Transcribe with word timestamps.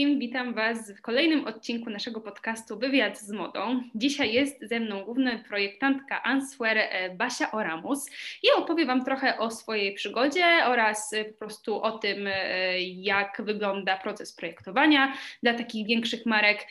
wszystkim, 0.00 0.18
witam 0.18 0.54
Was 0.54 0.92
w 0.92 1.00
kolejnym 1.00 1.44
odcinku 1.46 1.90
naszego 1.90 2.20
podcastu 2.20 2.78
Wywiad 2.78 3.20
z 3.20 3.30
Modą. 3.30 3.82
Dzisiaj 3.94 4.32
jest 4.32 4.56
ze 4.62 4.80
mną 4.80 5.04
główna 5.04 5.38
projektantka 5.48 6.22
Answer 6.22 6.78
e, 6.78 7.14
Basia 7.16 7.50
Oramus 7.52 8.10
i 8.42 8.46
opowie 8.56 8.86
Wam 8.86 9.04
trochę 9.04 9.38
o 9.38 9.50
swojej 9.50 9.94
przygodzie 9.94 10.44
oraz 10.66 11.12
e, 11.12 11.24
po 11.24 11.38
prostu 11.38 11.82
o 11.82 11.98
tym, 11.98 12.26
e, 12.26 12.80
jak 12.80 13.42
wygląda 13.44 13.96
proces 13.96 14.32
projektowania 14.32 15.14
dla 15.42 15.54
takich 15.54 15.86
większych 15.86 16.26
marek. 16.26 16.66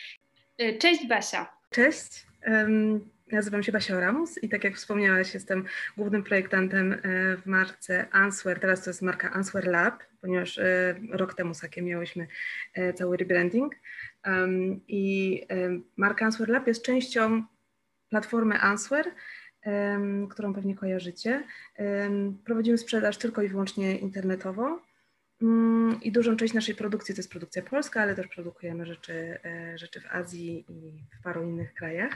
Cześć 0.79 1.07
Basia. 1.07 1.49
Cześć. 1.69 2.25
Nazywam 3.31 3.63
się 3.63 3.71
Basia 3.71 3.97
Oramus 3.97 4.43
i 4.43 4.49
tak 4.49 4.63
jak 4.63 4.75
wspomniałaś, 4.75 5.33
jestem 5.33 5.65
głównym 5.97 6.23
projektantem 6.23 6.93
e, 6.93 6.97
w 7.37 7.45
marce 7.45 8.05
Answer. 8.11 8.59
Teraz 8.59 8.83
to 8.83 8.89
jest 8.89 9.01
marka 9.01 9.31
Answer 9.31 9.67
Lab, 9.67 10.03
ponieważ 10.21 10.57
e, 10.57 10.95
rok 11.11 11.33
temu 11.33 11.53
z 11.53 11.61
Hakiem 11.61 11.85
miałyśmy 11.85 12.27
e, 12.73 12.93
cały 12.93 13.17
rebranding. 13.17 13.75
I 14.87 15.41
marka 15.97 16.25
Answer 16.25 16.49
Lab 16.49 16.67
jest 16.67 16.85
częścią 16.85 17.43
platformy 18.09 18.59
Answer, 18.59 19.05
którą 20.29 20.53
pewnie 20.53 20.75
kojarzycie. 20.75 21.43
Prowadzimy 22.45 22.77
sprzedaż 22.77 23.17
tylko 23.17 23.41
i 23.41 23.47
wyłącznie 23.47 23.97
internetowo. 23.97 24.81
Mm, 25.41 25.99
I 26.01 26.11
dużą 26.11 26.35
część 26.35 26.53
naszej 26.53 26.75
produkcji 26.75 27.15
to 27.15 27.19
jest 27.19 27.31
produkcja 27.31 27.61
polska, 27.61 28.01
ale 28.01 28.15
też 28.15 28.27
produkujemy 28.27 28.85
rzeczy, 28.85 29.39
rzeczy 29.75 30.01
w 30.01 30.05
Azji 30.05 30.65
i 30.69 31.03
w 31.19 31.23
paru 31.23 31.43
innych 31.43 31.73
krajach. 31.73 32.13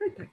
No 0.00 0.06
i 0.06 0.12
tak. 0.16 0.28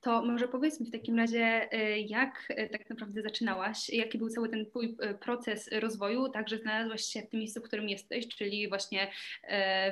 To 0.00 0.22
może 0.24 0.48
powiedz 0.48 0.80
mi 0.80 0.86
w 0.86 0.90
takim 0.90 1.16
razie, 1.16 1.68
y, 1.74 2.00
jak 2.00 2.50
y, 2.50 2.68
tak 2.72 2.90
naprawdę 2.90 3.22
zaczynałaś, 3.22 3.90
jaki 3.90 4.18
był 4.18 4.28
cały 4.28 4.48
ten 4.48 4.66
twój 4.66 4.96
y, 5.04 5.14
proces 5.14 5.70
rozwoju, 5.72 6.28
także 6.28 6.58
znalazłaś 6.58 7.04
się 7.04 7.22
w 7.22 7.28
tym 7.28 7.40
miejscu, 7.40 7.60
w 7.60 7.64
którym 7.64 7.88
jesteś, 7.88 8.28
czyli 8.28 8.68
właśnie 8.68 9.10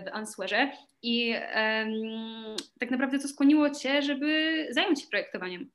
w 0.05 0.09
Answerze 0.13 0.71
i 1.03 1.35
tak 2.81 2.91
naprawdę 2.91 3.19
co 3.19 3.29
skłoniło 3.29 3.71
Cię, 3.71 4.03
żeby 4.03 4.67
zająć 4.71 5.01
się 5.03 5.07
projektowaniem? 5.09 5.71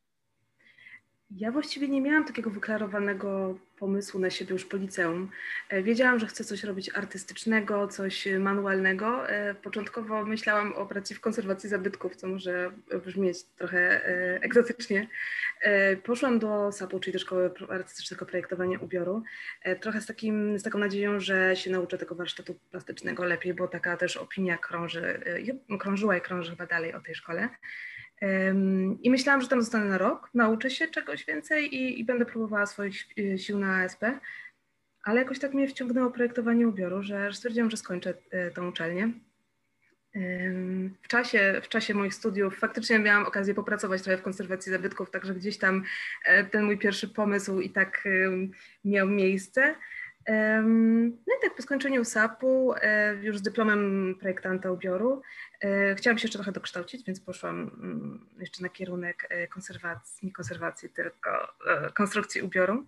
Ja 1.38 1.52
właściwie 1.52 1.88
nie 1.88 2.02
miałam 2.02 2.26
takiego 2.26 2.50
wyklarowanego 2.50 3.56
pomysłu 3.80 4.20
na 4.20 4.30
siebie 4.30 4.53
już 4.53 4.66
po 4.66 4.78
liceum. 4.78 5.30
E, 5.70 5.84
wiedziałam, 5.84 6.20
że 6.20 6.28
chcę 6.28 6.44
coś 6.44 6.64
robić 6.64 6.89
artystycznego, 6.95 7.88
coś 7.88 8.28
manualnego. 8.39 9.30
E, 9.30 9.56
początkowo 9.56 10.26
myślałam 10.26 10.73
o 10.73 10.86
pracy 10.86 11.16
w 11.16 11.20
konserwacji 11.20 11.70
zabytków, 11.70 12.16
co 12.16 12.28
może 12.28 12.72
brzmieć 13.06 13.44
trochę 13.44 14.08
e, 14.08 14.42
egzotycznie. 14.42 15.08
Poszłam 16.04 16.39
do 16.39 16.72
SAP-u, 16.72 17.00
czyli 17.00 17.14
do 17.14 17.20
Szkoły 17.20 17.52
Artystycznego 17.70 18.26
Projektowania 18.26 18.80
Ubioru, 18.80 19.23
trochę 19.81 20.02
z, 20.02 20.06
takim, 20.06 20.59
z 20.59 20.64
taką 20.64 20.80
nadzieją, 20.80 21.20
że 21.20 21.56
się 21.56 21.72
nauczę 21.72 21.98
tego 21.98 22.16
warsztatu 22.16 22.56
plastycznego 22.72 23.23
lepiej, 23.26 23.54
bo 23.54 23.67
taka 23.67 23.98
też 23.98 24.17
opinia 24.17 24.58
krąży, 24.58 25.22
krążyła 25.80 26.17
i 26.17 26.22
krąży 26.22 26.52
chyba 26.52 26.66
dalej 26.66 26.94
o 26.94 27.02
tej 27.02 27.16
szkole. 27.16 27.50
I 29.02 29.09
myślałam, 29.09 29.41
że 29.41 29.47
tam 29.47 29.61
zostanę 29.61 29.85
na 29.85 29.97
rok, 29.97 30.29
nauczę 30.33 30.69
się 30.69 30.88
czegoś 30.88 31.25
więcej 31.25 31.75
i, 31.75 31.99
i 31.99 32.05
będę 32.05 32.25
próbowała 32.25 32.65
swoich 32.65 33.05
e, 33.19 33.38
sił 33.38 33.59
na 33.59 33.75
ASP. 33.75 34.02
Ale 35.03 35.19
jakoś 35.19 35.39
tak 35.39 35.53
mnie 35.53 35.67
wciągnęło 35.67 36.11
projektowanie 36.11 36.67
ubioru, 36.67 37.03
że 37.03 37.33
stwierdziłam, 37.33 37.71
że 37.71 37.77
skończę 37.77 38.13
e, 38.31 38.52
tą 38.52 38.69
uczelnię. 38.69 39.11
W 41.03 41.07
czasie, 41.07 41.61
w 41.63 41.67
czasie 41.67 41.93
moich 41.93 42.13
studiów 42.13 42.59
faktycznie 42.59 42.99
miałam 42.99 43.25
okazję 43.25 43.53
popracować 43.53 44.02
trochę 44.02 44.17
w 44.17 44.21
konserwacji 44.21 44.71
zabytków, 44.71 45.11
także 45.11 45.35
gdzieś 45.35 45.58
tam 45.58 45.83
e, 46.25 46.43
ten 46.43 46.63
mój 46.63 46.77
pierwszy 46.77 47.08
pomysł 47.08 47.59
i 47.59 47.69
tak 47.69 48.03
miał 48.86 49.08
miejsce. 49.08 49.75
No 51.28 51.36
i 51.38 51.42
tak 51.42 51.56
po 51.56 51.61
skończeniu 51.61 52.06
SAP-u, 52.06 52.73
e, 52.82 53.16
już 53.16 53.38
z 53.38 53.42
dyplomem 53.42 54.16
projektanta 54.20 54.72
ubioru, 54.72 55.22
e, 55.61 55.95
chciałam 55.95 56.17
się 56.17 56.23
jeszcze 56.26 56.38
trochę 56.38 56.52
dokształcić, 56.52 57.06
więc 57.06 57.20
poszłam 57.20 57.56
mm, 57.60 58.26
jeszcze 58.39 58.64
na 58.64 58.70
kierunek 58.70 59.28
e, 59.30 59.48
konserwacji, 59.48 60.28
nie 60.28 60.34
konserwacji, 60.34 60.89
tylko 60.89 61.30
konstrukcji 61.94 62.42
ubioru. 62.42 62.88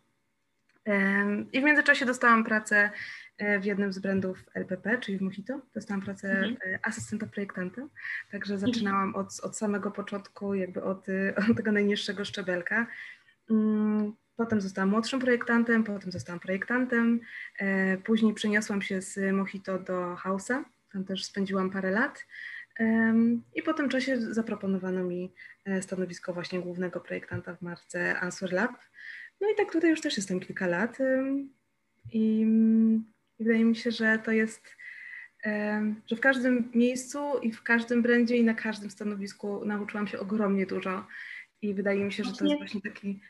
I 1.54 1.62
w 1.62 1.64
międzyczasie 1.64 2.06
dostałam 2.06 2.44
pracę 2.44 2.90
w 3.60 3.66
jednym 3.66 3.94
z 3.94 4.00
brandów 4.00 4.44
LPP, 4.54 4.98
czyli 4.98 5.18
w 5.18 5.22
Mojito. 5.22 5.62
Dostałam 5.76 6.02
pracę 6.02 6.32
mhm. 6.32 6.80
asystenta 6.82 7.26
projektanta, 7.26 7.82
także 8.32 8.54
mhm. 8.54 8.74
zaczynałam 8.74 9.16
od, 9.16 9.40
od 9.44 9.58
samego 9.58 9.92
początku, 9.92 10.54
jakby 10.54 10.84
od, 10.84 11.06
od 11.52 11.58
tego 11.58 11.72
najniższego 11.72 12.26
szczebelka. 12.26 12.88
Potem 14.36 14.62
zostałam 14.62 14.90
młodszym 14.90 15.20
projektantem, 15.20 15.84
potem 15.84 16.12
zostałam 16.12 16.40
projektantem. 16.40 17.20
E, 17.60 17.98
później 17.98 18.34
przeniosłam 18.34 18.82
się 18.82 19.02
z 19.02 19.34
Mojito 19.34 19.80
do 19.80 20.16
Hausa, 20.16 20.66
tam 20.94 21.06
też 21.06 21.26
spędziłam 21.26 21.70
parę 21.70 21.92
lat. 21.92 22.26
I 23.56 23.62
po 23.62 23.74
tym 23.74 23.90
czasie 23.90 24.22
zaproponowano 24.34 25.04
mi 25.04 25.34
e, 25.66 25.82
stanowisko 25.82 26.34
właśnie 26.34 26.60
głównego 26.60 27.00
projektanta 27.00 27.56
w 27.56 27.62
marce 27.62 28.20
Answer 28.20 28.54
Lab. 28.54 28.72
No 29.42 29.50
i 29.50 29.56
tak 29.56 29.72
tutaj 29.72 29.90
już 29.90 30.02
też 30.02 30.18
jestem 30.18 30.40
kilka 30.40 30.68
lat 30.68 30.98
i 32.14 32.46
wydaje 33.40 33.66
mi 33.66 33.76
się, 33.76 33.92
że 33.92 34.20
to 34.20 34.32
jest, 34.32 34.76
że 36.08 36.16
w 36.16 36.20
każdym 36.20 36.72
miejscu 36.74 37.20
i 37.42 37.52
w 37.52 37.64
każdym 37.64 38.02
brandzie 38.02 38.38
i 38.38 38.44
na 38.44 38.54
każdym 38.54 38.90
stanowisku 38.90 39.66
nauczyłam 39.66 40.08
się 40.08 40.20
ogromnie 40.20 40.66
dużo 40.66 41.08
i 41.62 41.74
wydaje 41.74 42.06
mi 42.06 42.14
się, 42.14 42.24
że 42.24 42.34
to 42.34 42.46
jest 42.46 42.58
właśnie 42.58 42.82
taki. 42.82 43.22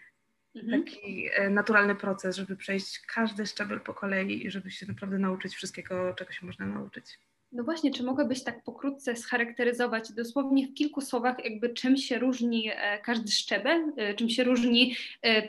Taki 0.72 1.30
e, 1.34 1.50
naturalny 1.50 1.96
proces, 1.96 2.36
żeby 2.36 2.56
przejść 2.56 3.00
każdy 3.00 3.46
szczebel 3.46 3.80
po 3.80 3.94
kolei 3.94 4.46
i 4.46 4.52
żeby 4.52 4.72
się 4.72 4.86
naprawdę 4.86 5.18
nauczyć 5.18 5.56
wszystkiego, 5.56 6.14
czego 6.14 6.32
się 6.32 6.46
można 6.46 6.66
nauczyć. 6.66 7.06
No 7.52 7.64
właśnie, 7.64 7.92
czy 7.92 8.04
mogłabyś 8.04 8.44
tak 8.44 8.64
pokrótce 8.64 9.16
scharakteryzować 9.16 10.12
dosłownie 10.12 10.68
w 10.68 10.74
kilku 10.74 11.02
słowach, 11.02 11.44
jakby 11.44 11.70
czym 11.70 11.98
się 11.98 12.20
różni 12.20 12.72
e, 12.76 13.00
każdy 13.00 13.32
szczebel, 13.32 13.94
e, 13.98 14.14
czym 14.14 14.30
się 14.30 14.44
różni 14.44 14.96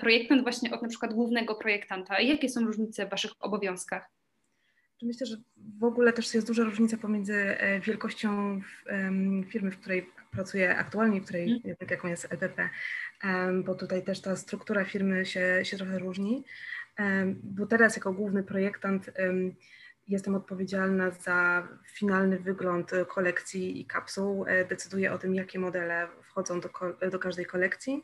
projektant 0.01 0.43
właśnie 0.43 0.75
od 0.75 0.83
na 0.83 0.89
przykład 0.89 1.15
głównego 1.15 1.55
projektanta? 1.55 2.21
Jakie 2.21 2.49
są 2.49 2.61
różnice 2.61 3.07
w 3.07 3.11
Waszych 3.11 3.33
obowiązkach? 3.41 4.16
Myślę, 5.03 5.27
że 5.27 5.37
w 5.79 5.85
ogóle 5.85 6.13
też 6.13 6.35
jest 6.35 6.47
duża 6.47 6.65
różnica 6.65 6.97
pomiędzy 6.97 7.57
wielkością 7.83 8.61
firmy, 9.49 9.71
w 9.71 9.79
której 9.79 10.11
pracuję 10.31 10.77
aktualnie, 10.77 11.21
w 11.21 11.25
której, 11.25 11.63
tak 11.79 11.91
jaką 11.91 12.09
jest 12.09 12.33
LPP, 12.33 12.69
bo 13.65 13.75
tutaj 13.75 14.05
też 14.05 14.21
ta 14.21 14.37
struktura 14.37 14.85
firmy 14.85 15.27
się, 15.27 15.61
się 15.63 15.77
trochę 15.77 15.99
różni, 15.99 16.45
bo 17.43 17.67
teraz 17.67 17.97
jako 17.97 18.13
główny 18.13 18.43
projektant 18.43 19.11
jestem 20.09 20.35
odpowiedzialna 20.35 21.11
za 21.11 21.69
finalny 21.87 22.39
wygląd 22.39 22.91
kolekcji 23.09 23.81
i 23.81 23.85
kapsuł. 23.85 24.45
E, 24.47 24.65
decyduję 24.65 25.13
o 25.13 25.19
tym, 25.19 25.35
jakie 25.35 25.59
modele 25.59 26.09
wchodzą 26.23 26.61
do, 26.61 26.71
do 27.11 27.19
każdej 27.19 27.47
kolekcji. 27.47 28.03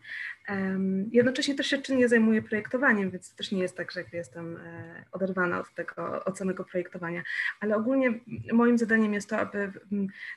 Jednocześnie 1.12 1.54
też 1.54 1.66
się 1.66 1.78
czynnie 1.78 2.08
zajmuję 2.08 2.42
projektowaniem, 2.42 3.10
więc 3.10 3.34
też 3.34 3.52
nie 3.52 3.62
jest 3.62 3.76
tak, 3.76 3.92
że 3.92 4.04
jestem 4.12 4.56
e, 4.56 5.04
oderwana 5.12 5.60
od 5.60 5.74
tego, 5.74 6.24
od 6.24 6.38
samego 6.38 6.64
projektowania. 6.64 7.22
Ale 7.60 7.76
ogólnie 7.76 8.20
moim 8.52 8.78
zadaniem 8.78 9.14
jest 9.14 9.28
to, 9.28 9.38
aby 9.38 9.72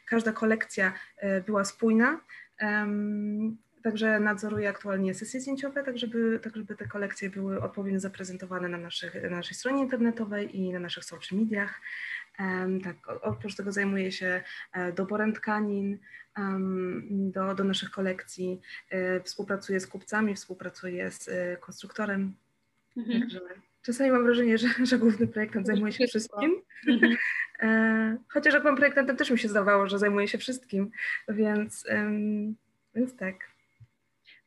każda 0.05 0.31
kolekcja 0.31 0.93
e, 1.17 1.41
była 1.41 1.65
spójna, 1.65 2.19
Także 3.85 4.19
nadzoruję 4.19 4.69
aktualnie 4.69 5.13
sesje 5.13 5.41
zdjęciowe, 5.41 5.83
tak 5.83 5.97
żeby, 5.97 6.39
tak 6.43 6.55
żeby 6.55 6.75
te 6.75 6.87
kolekcje 6.87 7.29
były 7.29 7.61
odpowiednio 7.61 7.99
zaprezentowane 7.99 8.69
na, 8.69 8.77
naszych, 8.77 9.23
na 9.23 9.29
naszej 9.29 9.55
stronie 9.55 9.83
internetowej 9.83 10.57
i 10.57 10.73
na 10.73 10.79
naszych 10.79 11.05
social 11.05 11.39
mediach. 11.39 11.81
Tak, 12.83 12.95
oprócz 13.21 13.55
tego 13.55 13.71
zajmuję 13.71 14.11
się 14.11 14.43
e, 14.73 14.91
doborem 14.91 15.33
tkanin 15.33 15.97
do, 17.09 17.55
do 17.55 17.63
naszych 17.63 17.91
kolekcji, 17.91 18.61
e, 18.89 19.21
współpracuję 19.21 19.79
z 19.79 19.87
kupcami, 19.87 20.35
współpracuję 20.35 21.11
z 21.11 21.27
e, 21.27 21.57
konstruktorem. 21.57 22.35
Mhm. 22.97 23.19
Także 23.19 23.41
czasami 23.81 24.11
mam 24.11 24.23
wrażenie, 24.23 24.57
że, 24.57 24.67
że 24.83 24.97
główny 24.97 25.27
projektant 25.27 25.67
zajmuje 25.67 25.93
się 25.93 26.07
wszystkim. 26.07 26.61
Mhm. 26.87 27.17
Chociaż 28.33 28.53
jak 28.53 28.63
mam 28.63 28.75
projektantem 28.75 29.17
też 29.17 29.31
mi 29.31 29.39
się 29.39 29.47
zdawało, 29.47 29.87
że 29.87 29.99
zajmuje 29.99 30.27
się 30.27 30.37
wszystkim, 30.37 30.91
więc, 31.27 31.85
więc 32.95 33.15
tak. 33.15 33.54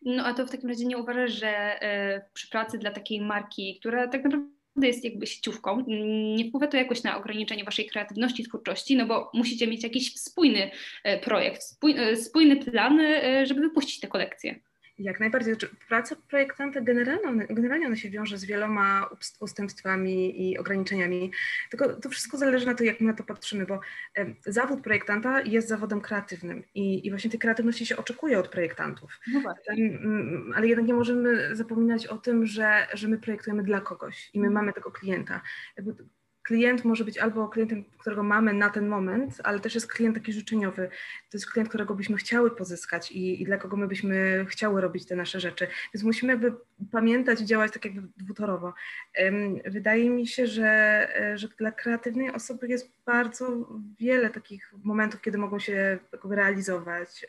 No 0.09 0.25
a 0.25 0.35
to 0.35 0.47
w 0.47 0.51
takim 0.51 0.69
razie 0.69 0.85
nie 0.85 0.99
uważasz, 0.99 1.33
że 1.33 1.83
e, 1.83 2.23
przy 2.33 2.49
pracy 2.49 2.79
dla 2.79 2.91
takiej 2.91 3.21
marki, 3.21 3.79
która 3.81 4.09
tak 4.09 4.25
naprawdę 4.25 4.49
jest 4.83 5.05
jakby 5.05 5.27
sieciówką, 5.27 5.85
nie 6.37 6.49
wpływa 6.49 6.67
to 6.67 6.77
jakoś 6.77 7.03
na 7.03 7.19
ograniczenie 7.19 7.65
waszej 7.65 7.87
kreatywności, 7.87 8.45
twórczości, 8.45 8.97
no 8.97 9.07
bo 9.07 9.31
musicie 9.35 9.67
mieć 9.67 9.83
jakiś 9.83 10.15
spójny 10.15 10.71
e, 11.05 11.19
projekt, 11.19 11.63
e, 11.97 12.17
spójny 12.17 12.57
plan, 12.57 13.01
żeby 13.45 13.61
wypuścić 13.61 14.01
te 14.01 14.09
kolekcje. 14.09 14.61
Jak 14.99 15.21
najbardziej. 15.21 15.55
Znaczy, 15.55 15.77
praca 15.89 16.17
projektanta 16.29 16.81
generalnie, 16.81 17.47
generalnie 17.51 17.87
ona 17.87 17.97
się 17.97 18.11
wiąże 18.11 18.39
z 18.39 18.45
wieloma 18.45 19.11
ustępstwami 19.41 20.49
i 20.51 20.59
ograniczeniami. 20.59 21.33
Tylko 21.71 21.89
to 21.89 22.09
wszystko 22.09 22.37
zależy 22.37 22.67
na 22.67 22.75
to, 22.75 22.85
jak 22.85 23.01
my 23.01 23.07
na 23.07 23.13
to 23.13 23.25
patrzymy, 23.25 23.67
bo 23.67 23.81
zawód 24.47 24.81
projektanta 24.81 25.41
jest 25.41 25.69
zawodem 25.69 26.01
kreatywnym 26.01 26.65
i, 26.75 27.07
i 27.07 27.11
właśnie 27.11 27.31
tej 27.31 27.41
kreatywności 27.41 27.87
się 27.87 27.97
oczekuje 27.97 28.39
od 28.39 28.49
projektantów. 28.49 29.21
No 29.33 29.55
ale 30.55 30.67
jednak 30.67 30.87
nie 30.87 30.95
możemy 30.95 31.57
zapominać 31.57 32.07
o 32.07 32.19
tym, 32.19 32.47
że, 32.47 32.87
że 32.95 33.09
my 33.09 33.19
projektujemy 33.19 33.63
dla 33.63 33.81
kogoś 33.81 34.31
i 34.35 34.41
my 34.41 34.51
mamy 34.51 34.73
tego 34.73 34.91
klienta. 34.91 35.41
Klient 36.49 36.85
może 36.85 37.05
być 37.05 37.19
albo 37.19 37.49
klientem, 37.49 37.85
którego 37.99 38.23
mamy 38.23 38.53
na 38.53 38.71
ten 38.71 38.89
moment, 38.89 39.41
ale 39.45 39.61
też 39.61 39.75
jest 39.75 39.93
klient 39.93 40.15
taki 40.15 40.33
życzeniowy. 40.33 40.89
To 41.31 41.37
jest 41.37 41.51
klient, 41.51 41.69
którego 41.69 41.95
byśmy 41.95 42.17
chciały 42.17 42.51
pozyskać 42.51 43.13
i, 43.13 43.43
i 43.43 43.45
dla 43.45 43.57
kogo 43.57 43.77
my 43.77 43.89
byśmy 43.89 44.47
chciały 44.49 44.81
robić 44.81 45.07
te 45.07 45.17
nasze 45.17 45.41
rzeczy. 45.41 45.67
Więc 45.95 46.05
musimy 46.05 46.33
jakby 46.33 46.55
pamiętać 46.93 47.41
i 47.41 47.45
działać 47.45 47.73
tak 47.73 47.85
jakby 47.85 48.03
dwutorowo. 48.17 48.75
Wydaje 49.67 50.11
mi 50.11 50.27
się, 50.27 50.47
że, 50.47 50.69
e, 51.21 51.39
że 51.39 51.49
dla 51.49 51.73
kreatywnej 51.73 52.31
osoby 52.31 52.69
jest 52.69 52.91
bardzo 53.07 53.69
wiele 54.01 54.31
takich 54.31 54.73
momentów, 54.85 55.21
kiedy 55.21 55.39
mogą 55.39 55.59
się 55.59 55.99
realizować 56.25 57.27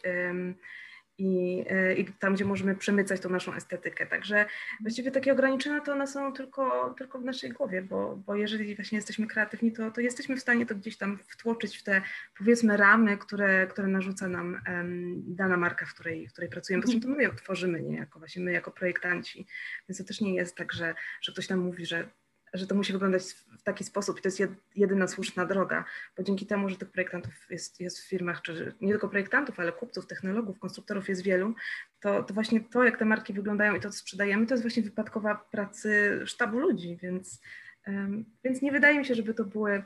i, 1.19 1.63
e, 1.69 1.93
i 1.93 2.05
tam, 2.05 2.33
gdzie 2.35 2.45
możemy 2.45 2.75
przemycać 2.75 3.21
tą 3.21 3.29
naszą 3.29 3.53
estetykę. 3.53 4.05
Także 4.05 4.45
właściwie 4.81 5.11
takie 5.11 5.31
ograniczenia 5.31 5.81
to 5.81 5.93
one 5.93 6.07
są 6.07 6.33
tylko, 6.33 6.95
tylko 6.97 7.19
w 7.19 7.23
naszej 7.23 7.51
głowie, 7.51 7.81
bo, 7.81 8.15
bo 8.15 8.35
jeżeli 8.35 8.75
właśnie 8.75 8.95
jesteśmy 8.95 9.27
kreatywni, 9.27 9.71
to, 9.71 9.91
to 9.91 10.01
jesteśmy 10.01 10.35
w 10.35 10.39
stanie 10.39 10.65
to 10.65 10.75
gdzieś 10.75 10.97
tam 10.97 11.19
wtłoczyć 11.27 11.77
w 11.77 11.83
te 11.83 12.01
powiedzmy 12.37 12.77
ramy, 12.77 13.17
które, 13.17 13.67
które 13.67 13.87
narzuca 13.87 14.27
nam 14.27 14.61
um, 14.67 15.23
dana 15.35 15.57
marka, 15.57 15.85
w 15.85 15.93
której, 15.93 16.27
w 16.27 16.31
której 16.31 16.49
pracujemy. 16.49 16.83
Po 16.83 16.89
prostu 16.89 17.07
to 17.07 17.15
my 17.15 17.23
ją 17.23 17.35
tworzymy, 17.35 17.81
nie 17.81 17.97
jako 17.97 18.19
właśnie 18.19 18.43
my 18.43 18.51
jako 18.51 18.71
projektanci. 18.71 19.47
Więc 19.89 19.97
to 19.97 20.03
też 20.03 20.21
nie 20.21 20.35
jest 20.35 20.55
tak, 20.55 20.73
że, 20.73 20.95
że 21.21 21.31
ktoś 21.31 21.49
nam 21.49 21.59
mówi, 21.59 21.85
że 21.85 22.09
że 22.53 22.67
to 22.67 22.75
musi 22.75 22.93
wyglądać 22.93 23.23
w 23.59 23.63
taki 23.63 23.83
sposób 23.83 24.19
i 24.19 24.21
to 24.21 24.27
jest 24.27 24.41
jedyna 24.75 25.07
słuszna 25.07 25.45
droga, 25.45 25.85
bo 26.17 26.23
dzięki 26.23 26.45
temu, 26.45 26.69
że 26.69 26.75
tych 26.75 26.91
projektantów 26.91 27.33
jest, 27.49 27.79
jest 27.79 27.99
w 27.99 28.07
firmach, 28.07 28.41
czy 28.41 28.73
nie 28.81 28.89
tylko 28.89 29.09
projektantów, 29.09 29.59
ale 29.59 29.71
kupców, 29.71 30.07
technologów, 30.07 30.59
konstruktorów 30.59 31.09
jest 31.09 31.21
wielu, 31.21 31.53
to, 31.99 32.23
to 32.23 32.33
właśnie 32.33 32.61
to, 32.61 32.83
jak 32.83 32.97
te 32.97 33.05
marki 33.05 33.33
wyglądają 33.33 33.75
i 33.75 33.79
to, 33.79 33.89
co 33.89 33.97
sprzedajemy, 33.97 34.45
to 34.45 34.53
jest 34.53 34.63
właśnie 34.63 34.83
wypadkowa 34.83 35.35
pracy 35.35 36.21
sztabu 36.25 36.59
ludzi, 36.59 36.97
więc, 37.01 37.41
um, 37.87 38.25
więc 38.43 38.61
nie 38.61 38.71
wydaje 38.71 38.99
mi 38.99 39.05
się, 39.05 39.15
żeby 39.15 39.33
to 39.33 39.45
były 39.45 39.83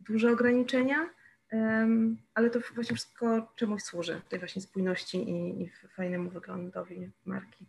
duże 0.00 0.32
ograniczenia, 0.32 1.10
um, 1.52 2.16
ale 2.34 2.50
to 2.50 2.60
właśnie 2.74 2.96
wszystko 2.96 3.52
czemuś 3.56 3.82
służy, 3.82 4.20
tej 4.28 4.38
właśnie 4.38 4.62
spójności 4.62 5.30
i, 5.30 5.62
i 5.62 5.70
fajnemu 5.88 6.30
wyglądowi 6.30 7.10
marki. 7.24 7.66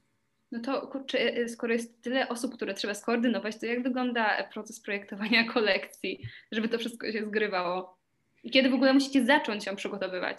No 0.52 0.60
to 0.60 0.88
kurczę, 0.88 1.20
e, 1.20 1.36
e, 1.36 1.50
skoro 1.50 1.74
jest 1.74 2.02
tyle 2.02 2.30
osób, 2.30 2.56
które 2.56 2.74
trzeba 2.74 2.94
skoordynować, 2.94 3.60
to 3.60 3.66
jak 3.66 3.84
wygląda 3.84 4.44
proces 4.54 4.80
projektowania 4.80 5.44
kolekcji, 5.54 6.28
żeby 6.52 6.70
to 6.70 6.78
wszystko 6.78 7.12
się 7.12 7.26
zgrywało? 7.26 7.98
I 8.44 8.52
kiedy 8.52 8.70
w 8.70 8.74
ogóle 8.74 8.94
musicie 8.94 9.26
zacząć 9.26 9.66
ją 9.66 9.76
przygotowywać? 9.76 10.38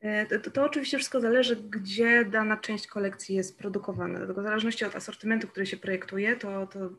E, 0.00 0.26
to, 0.26 0.50
to, 0.50 0.64
oczywiście 0.64 0.98
wszystko 0.98 1.20
zależy, 1.20 1.56
gdzie 1.56 2.24
dana 2.24 2.56
część 2.56 2.86
kolekcji 2.86 3.36
jest 3.36 3.58
produkowana. 3.58 4.18
Dlatego 4.18 4.40
w 4.40 4.44
zależności 4.44 4.84
od 4.84 4.96
asortymentu, 4.96 5.48
który 5.48 5.66
się 5.66 5.76
projektuje, 5.76 6.36
to, 6.36 6.66
to 6.66 6.90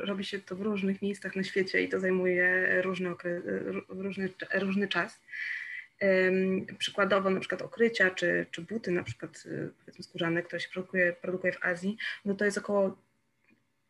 robi 0.00 0.24
się 0.24 0.38
to 0.38 0.56
w 0.56 0.60
różnych 0.60 1.02
miejscach 1.02 1.36
na 1.36 1.44
świecie 1.44 1.82
i 1.82 1.88
to 1.88 2.00
zajmuje 2.00 2.68
różny, 2.82 3.10
okres, 3.10 3.42
różny, 3.88 4.30
różny 4.54 4.88
czas. 4.88 5.20
Przykładowo 6.78 7.30
na 7.30 7.40
przykład 7.40 7.62
okrycia 7.62 8.10
czy, 8.10 8.46
czy 8.50 8.62
buty 8.62 8.90
na 8.90 9.02
przykład 9.02 9.42
y, 9.46 9.70
powiedzmy 9.80 10.04
skórzane, 10.04 10.42
które 10.42 10.60
się 10.60 10.68
produkuje, 10.68 11.12
produkuje 11.12 11.52
w 11.52 11.64
Azji, 11.64 11.96
no 12.24 12.34
to 12.34 12.44
jest 12.44 12.58
około 12.58 12.96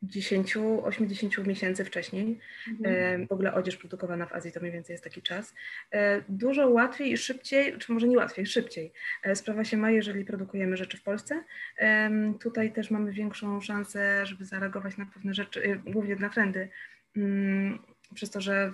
10, 0.02 0.56
80 0.82 1.46
miesięcy 1.46 1.84
wcześniej. 1.84 2.38
Mhm. 2.68 3.26
W 3.26 3.32
ogóle 3.32 3.54
odzież 3.54 3.76
produkowana 3.76 4.26
w 4.26 4.32
Azji 4.32 4.52
to 4.52 4.60
mniej 4.60 4.72
więcej 4.72 4.94
jest 4.94 5.04
taki 5.04 5.22
czas. 5.22 5.54
E, 5.90 6.22
dużo 6.28 6.68
łatwiej 6.68 7.12
i 7.12 7.16
szybciej, 7.16 7.78
czy 7.78 7.92
może 7.92 8.08
nie 8.08 8.16
łatwiej, 8.16 8.46
szybciej 8.46 8.92
e, 9.22 9.36
sprawa 9.36 9.64
się 9.64 9.76
ma, 9.76 9.90
jeżeli 9.90 10.24
produkujemy 10.24 10.76
rzeczy 10.76 10.96
w 10.96 11.02
Polsce. 11.02 11.44
Tutaj 12.40 12.72
też 12.72 12.90
mamy 12.90 13.12
większą 13.12 13.60
szansę, 13.60 14.26
żeby 14.26 14.44
zareagować 14.44 14.96
na 14.96 15.06
pewne 15.06 15.34
rzeczy, 15.34 15.64
y, 15.64 15.80
głównie 15.86 16.16
na 16.16 16.28
trendy, 16.28 16.68
mm, 17.16 17.78
przez 18.14 18.30
to, 18.30 18.40
że 18.40 18.72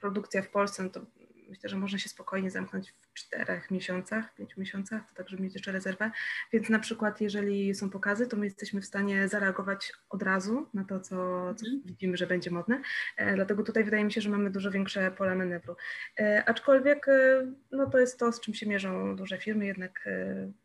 produkcja 0.00 0.42
w 0.42 0.48
Polsce 0.48 0.82
no 0.82 0.90
to 0.90 1.06
myślę, 1.50 1.70
że 1.70 1.76
można 1.76 1.98
się 1.98 2.08
spokojnie 2.08 2.50
zamknąć 2.50 2.90
w 2.90 3.14
czterech 3.14 3.70
miesiącach, 3.70 4.34
pięciu 4.34 4.60
miesiącach, 4.60 5.08
to 5.08 5.14
tak, 5.14 5.28
żeby 5.28 5.42
mieć 5.42 5.54
jeszcze 5.54 5.72
rezerwę. 5.72 6.10
Więc 6.52 6.68
na 6.68 6.78
przykład, 6.78 7.20
jeżeli 7.20 7.74
są 7.74 7.90
pokazy, 7.90 8.26
to 8.26 8.36
my 8.36 8.44
jesteśmy 8.44 8.80
w 8.80 8.86
stanie 8.86 9.28
zareagować 9.28 9.92
od 10.10 10.22
razu 10.22 10.66
na 10.74 10.84
to, 10.84 11.00
co, 11.00 11.16
co 11.54 11.66
mm. 11.66 11.82
widzimy, 11.84 12.16
że 12.16 12.26
będzie 12.26 12.50
modne. 12.50 12.82
E, 13.16 13.34
dlatego 13.34 13.62
tutaj 13.62 13.84
wydaje 13.84 14.04
mi 14.04 14.12
się, 14.12 14.20
że 14.20 14.30
mamy 14.30 14.50
dużo 14.50 14.70
większe 14.70 15.10
pola 15.10 15.34
manewru. 15.34 15.76
E, 16.18 16.44
aczkolwiek 16.46 17.08
e, 17.08 17.52
no, 17.72 17.90
to 17.90 17.98
jest 17.98 18.18
to, 18.18 18.32
z 18.32 18.40
czym 18.40 18.54
się 18.54 18.66
mierzą 18.66 19.16
duże 19.16 19.38
firmy, 19.38 19.66
jednak 19.66 20.08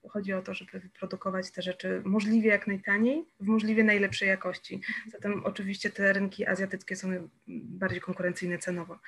chodzi 0.10 0.34
o 0.34 0.42
to, 0.42 0.54
żeby 0.54 0.80
wyprodukować 0.80 1.52
te 1.52 1.62
rzeczy 1.62 2.02
możliwie 2.06 2.50
jak 2.50 2.68
najtaniej, 2.68 3.26
w 3.40 3.48
możliwie 3.48 3.84
najlepszej 3.84 4.28
jakości. 4.28 4.76
Mhm. 4.76 5.12
Zatem 5.12 5.46
oczywiście 5.46 5.90
te 5.90 6.14
rynki 6.14 6.46
azjatyckie 6.48 6.96
są 6.96 7.30
bardziej 7.48 8.02
konkurencyjne 8.02 8.58
cenowo. 8.58 9.00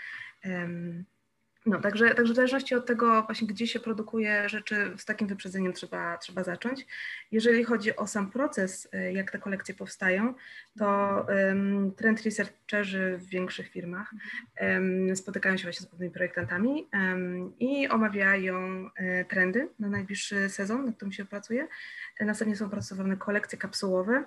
No, 1.67 1.81
także, 1.81 2.15
także 2.15 2.33
w 2.33 2.35
zależności 2.35 2.75
od 2.75 2.85
tego 2.85 3.23
właśnie, 3.23 3.47
gdzie 3.47 3.67
się 3.67 3.79
produkuje 3.79 4.49
rzeczy, 4.49 4.91
z 4.97 5.05
takim 5.05 5.27
wyprzedzeniem 5.27 5.73
trzeba, 5.73 6.17
trzeba 6.17 6.43
zacząć. 6.43 6.85
Jeżeli 7.31 7.63
chodzi 7.63 7.95
o 7.95 8.07
sam 8.07 8.31
proces, 8.31 8.87
y, 8.93 9.13
jak 9.13 9.31
te 9.31 9.39
kolekcje 9.39 9.75
powstają, 9.75 10.33
to 10.79 11.25
um, 11.29 11.91
trend 11.91 12.21
researcherzy 12.21 13.17
w 13.17 13.25
większych 13.25 13.69
firmach 13.69 14.13
um, 14.61 15.15
spotykają 15.15 15.57
się 15.57 15.63
właśnie 15.63 15.85
z 15.85 15.89
pewnymi 15.89 16.11
projektantami 16.11 16.87
um, 16.93 17.53
i 17.59 17.87
omawiają 17.89 18.55
um, 18.55 18.91
trendy 19.29 19.69
na 19.79 19.89
najbliższy 19.89 20.49
sezon, 20.49 20.85
nad 20.85 20.95
którym 20.95 21.11
się 21.11 21.25
pracuje. 21.25 21.67
Następnie 22.19 22.55
są 22.55 22.65
opracowane 22.65 23.17
kolekcje 23.17 23.57
kapsułowe. 23.57 24.23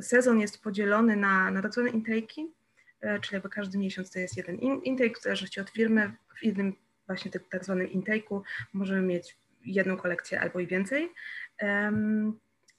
Sezon 0.00 0.40
jest 0.40 0.62
podzielony 0.62 1.16
na, 1.16 1.50
na 1.50 1.62
tak 1.62 1.72
zwane 1.72 1.90
intake'i, 1.90 2.46
czyli 3.20 3.34
jakby 3.34 3.48
każdy 3.48 3.78
miesiąc 3.78 4.10
to 4.10 4.18
jest 4.18 4.36
jeden 4.36 4.56
intake, 4.58 5.20
w 5.20 5.22
zależności 5.22 5.60
od 5.60 5.70
firmy, 5.70 6.12
w 6.40 6.44
jednym 6.44 6.72
właśnie 7.06 7.30
tym 7.30 7.42
tak 7.50 7.64
zwanym 7.64 7.86
intake'u 7.86 8.40
możemy 8.72 9.02
mieć 9.02 9.36
jedną 9.64 9.96
kolekcję 9.96 10.40
albo 10.40 10.60
i 10.60 10.66
więcej. 10.66 11.10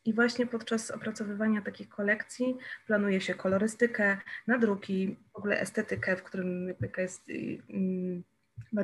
I 0.06 0.14
właśnie 0.14 0.48
podczas 0.48 0.92
opracowywania 0.92 1.62
takich 1.62 1.90
kolekcji 1.90 2.58
planuje 2.88 3.22
się 3.22 3.34
kolorystykę, 3.34 4.18
nadruki, 4.48 5.18
w 5.34 5.36
ogóle 5.36 5.60
estetykę, 5.60 6.16
w 6.18 6.24
którym 6.24 6.74
jaka 6.82 7.02
jest, 7.02 7.30
mm, 7.70 8.24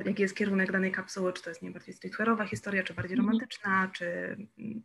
jaki 0.05 0.21
jest 0.21 0.35
kierunek 0.35 0.71
danej 0.71 0.91
kapsuły, 0.91 1.33
czy 1.33 1.43
to 1.43 1.49
jest 1.49 1.61
nie 1.61 1.71
bardziej 1.71 1.93
streetwearowa 1.93 2.45
historia, 2.45 2.83
czy 2.83 2.93
bardziej 2.93 3.17
mhm. 3.17 3.27
romantyczna, 3.27 3.91
czy 3.93 4.05
mm, 4.59 4.83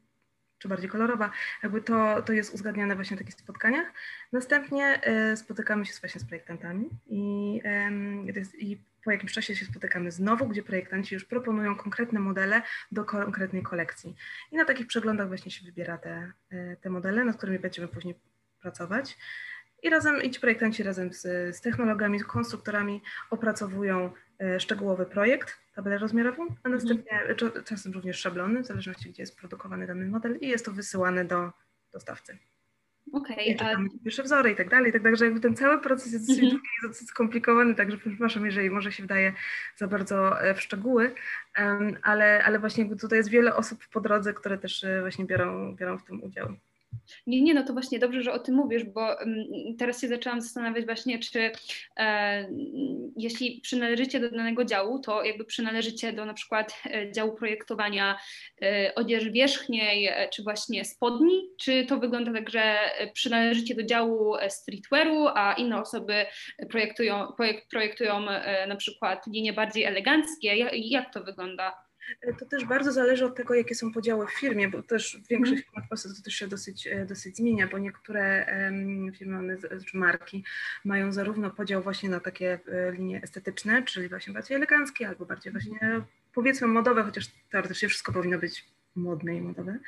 czy 0.67 0.69
bardziej 0.69 0.91
kolorowa, 0.91 1.31
jakby 1.63 1.81
to, 1.81 2.23
to 2.23 2.33
jest 2.33 2.55
uzgadniane 2.55 2.95
właśnie 2.95 3.17
w 3.17 3.21
takich 3.21 3.35
spotkaniach. 3.35 3.87
Następnie 4.33 4.85
e, 5.03 5.37
spotykamy 5.37 5.87
się 5.87 5.93
właśnie 6.01 6.21
z 6.21 6.25
projektantami 6.25 6.91
i, 7.07 7.63
i 8.59 8.79
po 9.05 9.11
jakimś 9.11 9.33
czasie 9.33 9.57
się 9.57 9.65
spotykamy 9.65 10.11
znowu, 10.11 10.49
gdzie 10.49 10.63
projektanci 10.63 11.15
już 11.15 11.25
proponują 11.25 11.77
konkretne 11.77 12.21
modele 12.21 12.63
do 12.93 13.05
konkretnej 13.05 13.63
kolekcji. 13.63 14.17
I 14.53 14.57
na 14.57 14.65
takich 14.65 14.87
przeglądach 14.87 15.29
właśnie 15.29 15.51
się 15.51 15.65
wybiera 15.65 15.99
te, 15.99 16.33
e, 16.51 16.77
te 16.77 16.91
modele, 16.91 17.25
nad 17.25 17.37
którymi 17.37 17.59
będziemy 17.59 17.89
później 17.89 18.15
pracować. 18.61 19.17
I 19.83 19.91
razem, 19.91 20.23
i 20.23 20.31
ci 20.31 20.41
projektanci 20.41 20.83
razem 20.83 21.13
z, 21.13 21.23
z 21.57 21.61
technologami, 21.61 22.21
konstruktorami 22.21 23.03
opracowują 23.31 24.13
szczegółowy 24.59 25.07
projekt, 25.07 25.57
tabelę 25.75 25.99
rozmiarową, 25.99 26.43
a 26.43 26.69
mhm. 26.69 26.75
następnie 26.75 27.35
czasem 27.65 27.93
również 27.93 28.19
szablony, 28.19 28.63
w 28.63 28.67
zależności 28.67 29.11
gdzie 29.11 29.23
jest 29.23 29.37
produkowany 29.37 29.87
dany 29.87 30.07
model 30.07 30.39
i 30.41 30.49
jest 30.49 30.65
to 30.65 30.73
wysyłane 30.73 31.25
do 31.25 31.53
dostawcy. 31.93 32.39
Okej. 33.13 33.57
Okay, 33.57 33.77
a... 33.77 34.05
pierwsze 34.05 34.23
wzory 34.23 34.51
i 34.51 34.57
tak 34.57 34.69
dalej, 34.69 34.93
tak 34.93 35.03
dalej, 35.03 35.19
że 35.19 35.25
jakby 35.25 35.41
ten 35.41 35.57
cały 35.57 35.81
proces 35.81 36.13
jest 36.13 36.27
dosyć, 36.29 36.45
mm 36.45 36.57
-hmm. 36.57 36.89
dosyć 36.89 37.09
skomplikowany, 37.09 37.75
także 37.75 37.99
przepraszam, 37.99 38.47
jeżeli 38.47 38.71
może 38.71 38.93
się 38.93 39.03
wydaje 39.03 39.33
za 39.77 39.89
bardzo 39.89 40.41
e, 40.41 40.55
w 40.55 40.61
szczegóły, 40.61 41.15
ale, 42.03 42.45
ale 42.45 42.59
właśnie 42.59 42.83
jakby 42.83 42.97
tutaj 42.97 43.19
jest 43.19 43.31
wiele 43.31 43.57
osób 43.57 43.79
po 43.93 44.01
drodze, 44.01 44.35
które 44.35 44.59
też 44.59 44.85
e, 44.85 45.01
właśnie 45.01 45.25
biorą, 45.25 45.77
biorą 45.77 45.99
w 45.99 46.05
tym 46.05 46.23
udział. 46.23 46.57
Nie, 47.27 47.43
nie, 47.43 47.55
no 47.55 47.63
to 47.63 47.73
właśnie 47.73 47.99
dobrze, 47.99 48.23
że 48.23 48.33
o 48.33 48.39
tym 48.39 48.55
mówisz, 48.55 48.85
bo 48.85 49.21
mm, 49.21 49.45
teraz 49.79 50.01
się 50.01 50.09
zaczęłam 50.09 50.41
zastanawiać 50.41 50.85
właśnie, 50.85 51.19
czy 51.19 51.51
e, 51.97 52.49
jeśli 53.17 53.61
przynależycie 53.61 54.21
do 54.21 54.31
danego 54.31 54.65
działu, 54.65 54.99
to 54.99 55.25
jakby 55.25 55.45
przynależycie 55.45 56.13
do 56.13 56.25
na 56.25 56.35
przykład 56.35 56.83
e, 56.85 57.13
działu 57.13 57.35
projektowania 57.35 58.19
e, 58.63 58.95
odzieży 58.95 59.31
wierzchniej, 59.31 60.07
e, 60.07 60.29
czy 60.29 60.43
właśnie 60.43 60.85
spodni, 60.85 61.49
czy 61.61 61.87
to 61.87 61.99
wygląda 61.99 62.33
tak, 62.33 62.51
że 62.51 62.77
przynależycie 63.13 63.75
do 63.75 63.83
działu 63.83 64.37
e, 64.37 64.51
streetwearu, 64.51 65.27
a 65.35 65.53
inne 65.53 65.81
osoby 65.81 66.27
projektują, 66.71 67.33
projekt, 67.37 67.71
projektują 67.71 68.29
e, 68.29 68.67
na 68.67 68.77
przykład 68.77 69.27
linie 69.27 69.53
bardziej 69.53 69.85
eleganckie. 69.85 70.57
Jak, 70.57 70.73
jak 70.75 71.13
to 71.13 71.25
wygląda? 71.25 71.86
To 72.39 72.47
też 72.47 72.65
bardzo 72.65 72.93
zależy 72.93 73.25
od 73.25 73.37
tego, 73.37 73.55
jakie 73.55 73.75
są 73.75 73.93
podziały 73.93 74.27
w 74.27 74.31
firmie, 74.31 74.69
bo 74.69 74.83
też 74.83 75.21
w 75.25 75.29
większych 75.29 75.53
mm. 75.53 75.65
firmach 75.65 75.87
w 75.87 75.89
Polsce 75.89 76.09
to 76.09 76.23
też 76.23 76.35
się 76.35 76.49
dosyć, 76.49 76.87
e, 76.87 77.07
dosyć 77.07 77.37
zmienia, 77.37 77.69
bo 77.69 77.79
niektóre 77.79 78.47
firmy, 79.19 79.39
one, 79.39 79.57
czy 79.87 79.97
marki 79.97 80.45
mają 80.85 81.13
zarówno 81.13 81.51
podział 81.51 81.83
właśnie 81.83 82.09
na 82.09 82.21
takie 82.21 82.59
e, 82.69 82.93
linie 82.93 83.23
estetyczne, 83.23 83.83
czyli 83.83 84.09
właśnie 84.09 84.33
bardziej 84.33 84.57
eleganckie, 84.57 85.09
albo 85.09 85.27
bardziej 85.27 85.53
właśnie 85.53 86.03
powiedzmy 86.35 86.67
modowe, 86.67 87.03
chociaż 87.03 87.31
teoretycznie 87.51 87.89
wszystko 87.89 88.13
powinno 88.13 88.39
być 88.39 88.65
modne 88.97 89.37
i 89.37 89.41
modowe. 89.41 89.79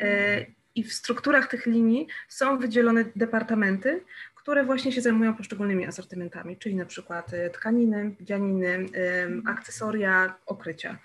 E, 0.00 0.46
I 0.74 0.84
w 0.84 0.92
strukturach 0.92 1.48
tych 1.48 1.66
linii 1.66 2.08
są 2.28 2.58
wydzielone 2.58 3.04
departamenty, 3.16 4.04
które 4.34 4.64
właśnie 4.64 4.92
się 4.92 5.00
zajmują 5.00 5.34
poszczególnymi 5.34 5.86
asortymentami, 5.86 6.56
czyli 6.56 6.76
na 6.76 6.86
przykład 6.86 7.30
tkaniny, 7.52 8.16
dzianiny, 8.20 8.86
akcesoria, 9.46 10.34
okrycia. 10.46 10.98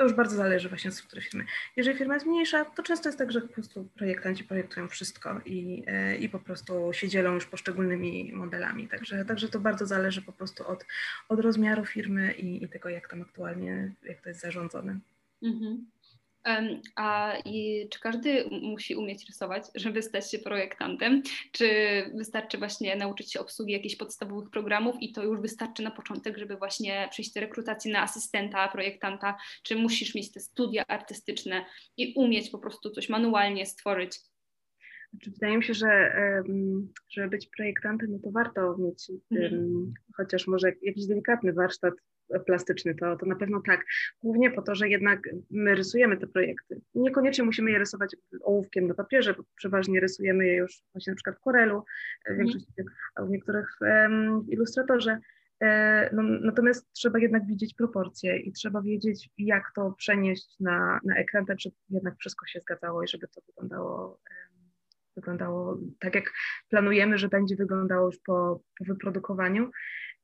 To 0.00 0.04
już 0.04 0.12
bardzo 0.12 0.36
zależy 0.36 0.68
właśnie 0.68 0.88
od 0.88 0.94
struktury 0.94 1.22
firmy. 1.22 1.44
Jeżeli 1.76 1.98
firma 1.98 2.14
jest 2.14 2.26
mniejsza, 2.26 2.64
to 2.64 2.82
często 2.82 3.08
jest 3.08 3.18
tak, 3.18 3.32
że 3.32 3.40
po 3.40 3.48
prostu 3.48 3.84
projektanci 3.84 4.44
projektują 4.44 4.88
wszystko 4.88 5.40
i, 5.44 5.84
e, 5.86 6.16
i 6.16 6.28
po 6.28 6.38
prostu 6.38 6.92
się 6.92 7.08
dzielą 7.08 7.34
już 7.34 7.46
poszczególnymi 7.46 8.32
modelami. 8.32 8.88
Także, 8.88 9.24
także 9.24 9.48
to 9.48 9.60
bardzo 9.60 9.86
zależy 9.86 10.22
po 10.22 10.32
prostu 10.32 10.68
od, 10.68 10.86
od 11.28 11.40
rozmiaru 11.40 11.84
firmy 11.84 12.32
i, 12.32 12.64
i 12.64 12.68
tego, 12.68 12.88
jak 12.88 13.08
tam 13.08 13.22
aktualnie, 13.22 13.92
jak 14.02 14.20
to 14.20 14.28
jest 14.28 14.40
zarządzone. 14.40 14.98
Mhm. 15.42 15.86
A 16.96 17.32
czy 17.90 18.00
każdy 18.00 18.44
musi 18.62 18.96
umieć 18.96 19.26
rysować, 19.26 19.62
żeby 19.74 20.02
stać 20.02 20.30
się 20.30 20.38
projektantem? 20.38 21.22
Czy 21.52 21.66
wystarczy 22.14 22.58
właśnie 22.58 22.96
nauczyć 22.96 23.32
się 23.32 23.40
obsługi 23.40 23.72
jakichś 23.72 23.96
podstawowych 23.96 24.50
programów 24.50 24.96
i 25.00 25.12
to 25.12 25.22
już 25.22 25.40
wystarczy 25.40 25.82
na 25.82 25.90
początek, 25.90 26.38
żeby 26.38 26.56
właśnie 26.56 27.08
przejść 27.10 27.32
do 27.32 27.40
rekrutacji 27.40 27.92
na 27.92 28.02
asystenta, 28.02 28.68
projektanta? 28.68 29.36
Czy 29.62 29.76
musisz 29.76 30.14
mieć 30.14 30.32
te 30.32 30.40
studia 30.40 30.84
artystyczne 30.88 31.64
i 31.96 32.14
umieć 32.16 32.50
po 32.50 32.58
prostu 32.58 32.90
coś 32.90 33.08
manualnie 33.08 33.66
stworzyć? 33.66 34.29
Znaczy, 35.10 35.30
wydaje 35.30 35.56
mi 35.56 35.64
się, 35.64 35.74
że 35.74 36.12
żeby 37.08 37.28
być 37.28 37.48
projektantem, 37.56 38.10
no 38.10 38.18
to 38.18 38.30
warto 38.30 38.76
mieć 38.78 39.12
mhm. 39.30 39.92
chociaż 40.16 40.46
może 40.46 40.72
jakiś 40.82 41.06
delikatny 41.06 41.52
warsztat 41.52 41.94
plastyczny, 42.46 42.94
to, 42.94 43.16
to 43.16 43.26
na 43.26 43.36
pewno 43.36 43.62
tak. 43.66 43.84
Głównie 44.22 44.50
po 44.50 44.62
to, 44.62 44.74
że 44.74 44.88
jednak 44.88 45.20
my 45.50 45.74
rysujemy 45.74 46.16
te 46.16 46.26
projekty. 46.26 46.80
Niekoniecznie 46.94 47.44
musimy 47.44 47.70
je 47.70 47.78
rysować 47.78 48.16
ołówkiem 48.42 48.86
na 48.86 48.94
papierze, 48.94 49.34
bo 49.34 49.42
przeważnie 49.56 50.00
rysujemy 50.00 50.46
je 50.46 50.56
już 50.56 50.82
właśnie 50.92 51.10
na 51.10 51.14
przykład 51.16 51.36
w 51.36 51.40
Corelu, 51.40 51.84
w 52.26 52.30
mhm. 52.30 52.38
większości, 52.38 52.72
a 53.14 53.24
w 53.24 53.30
niektórych 53.30 53.78
um, 53.80 54.46
ilustratorze. 54.48 55.18
E, 55.60 56.10
no, 56.14 56.22
natomiast 56.22 56.92
trzeba 56.92 57.18
jednak 57.18 57.46
widzieć 57.46 57.74
proporcje 57.74 58.38
i 58.38 58.52
trzeba 58.52 58.82
wiedzieć, 58.82 59.30
jak 59.38 59.64
to 59.74 59.94
przenieść 59.98 60.60
na, 60.60 61.00
na 61.04 61.16
ekran, 61.16 61.46
tak 61.46 61.60
żeby 61.60 61.76
jednak 61.90 62.14
wszystko 62.18 62.46
się 62.46 62.60
zgadzało 62.60 63.02
i 63.02 63.08
żeby 63.08 63.28
to 63.28 63.40
wyglądało, 63.46 64.20
wyglądało 65.16 65.78
tak, 66.00 66.14
jak 66.14 66.32
planujemy, 66.68 67.18
że 67.18 67.28
będzie 67.28 67.56
wyglądało 67.56 68.06
już 68.06 68.18
po, 68.18 68.60
po 68.78 68.84
wyprodukowaniu. 68.84 69.70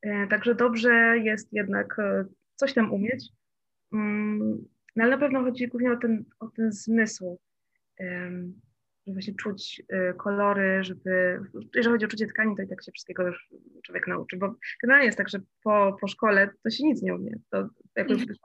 E, 0.03 0.27
także 0.27 0.55
dobrze 0.55 1.19
jest 1.19 1.53
jednak 1.53 1.99
e, 1.99 2.25
coś 2.55 2.75
tam 2.75 2.93
umieć. 2.93 3.29
Mm, 3.93 4.65
no 4.97 5.05
ale 5.05 5.11
na 5.11 5.19
pewno 5.19 5.43
chodzi 5.43 5.69
głównie 5.69 5.93
o 5.93 5.97
ten, 5.97 6.25
o 6.41 6.49
ten 6.49 6.73
zmysł, 6.73 7.39
żeby 9.07 9.15
właśnie 9.15 9.35
czuć 9.35 9.83
e, 9.89 10.15
kolory, 10.15 10.85
żeby, 10.85 11.41
jeżeli 11.75 11.93
chodzi 11.93 12.05
o 12.05 12.09
czucie 12.09 12.27
tkanin, 12.27 12.57
to 12.57 12.63
i 12.63 12.69
tak 12.69 12.85
się 12.85 12.93
wszystkiego 12.93 13.27
już 13.27 13.49
człowiek 13.85 14.07
nauczy, 14.07 14.37
bo 14.37 14.55
generalnie 14.83 15.07
jest 15.07 15.19
tak, 15.19 15.29
że 15.29 15.39
po, 15.63 15.97
po 16.01 16.09
szkole 16.09 16.51
to 16.63 16.71
się 16.71 16.85
nic 16.85 17.03
nie 17.03 17.15
umie. 17.15 17.33
To 17.51 17.69
jakby 17.97 18.15
mhm. 18.15 18.37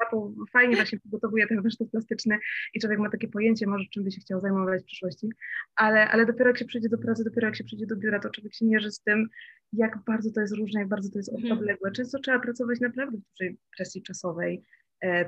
fajnie 0.51 0.75
właśnie 0.75 0.99
przygotowuje 0.99 1.47
ten 1.47 1.61
warsztat 1.61 1.89
plastyczny 1.91 2.39
i 2.73 2.79
człowiek 2.79 2.99
ma 2.99 3.09
takie 3.09 3.27
pojęcie 3.27 3.67
może 3.67 3.85
czym 3.91 4.03
by 4.03 4.11
się 4.11 4.21
chciał 4.21 4.41
zajmować 4.41 4.81
w 4.81 4.85
przyszłości, 4.85 5.29
ale, 5.75 6.09
ale 6.09 6.25
dopiero 6.25 6.49
jak 6.49 6.57
się 6.57 6.65
przyjdzie 6.65 6.89
do 6.89 6.97
pracy, 6.97 7.23
dopiero 7.23 7.47
jak 7.47 7.55
się 7.55 7.63
przyjdzie 7.63 7.85
do 7.87 7.95
biura, 7.95 8.19
to 8.19 8.29
człowiek 8.29 8.53
się 8.53 8.65
mierzy 8.65 8.91
z 8.91 8.99
tym, 8.99 9.27
jak 9.73 9.97
bardzo 10.07 10.31
to 10.31 10.41
jest 10.41 10.55
różne, 10.55 10.79
jak 10.79 10.89
bardzo 10.89 11.09
to 11.09 11.19
jest 11.19 11.33
mhm. 11.33 11.51
odległe. 11.59 11.91
Często 11.91 12.19
trzeba 12.19 12.39
pracować 12.39 12.79
naprawdę 12.79 13.17
w 13.17 13.21
dużej 13.31 13.57
presji 13.77 14.03
czasowej, 14.03 14.63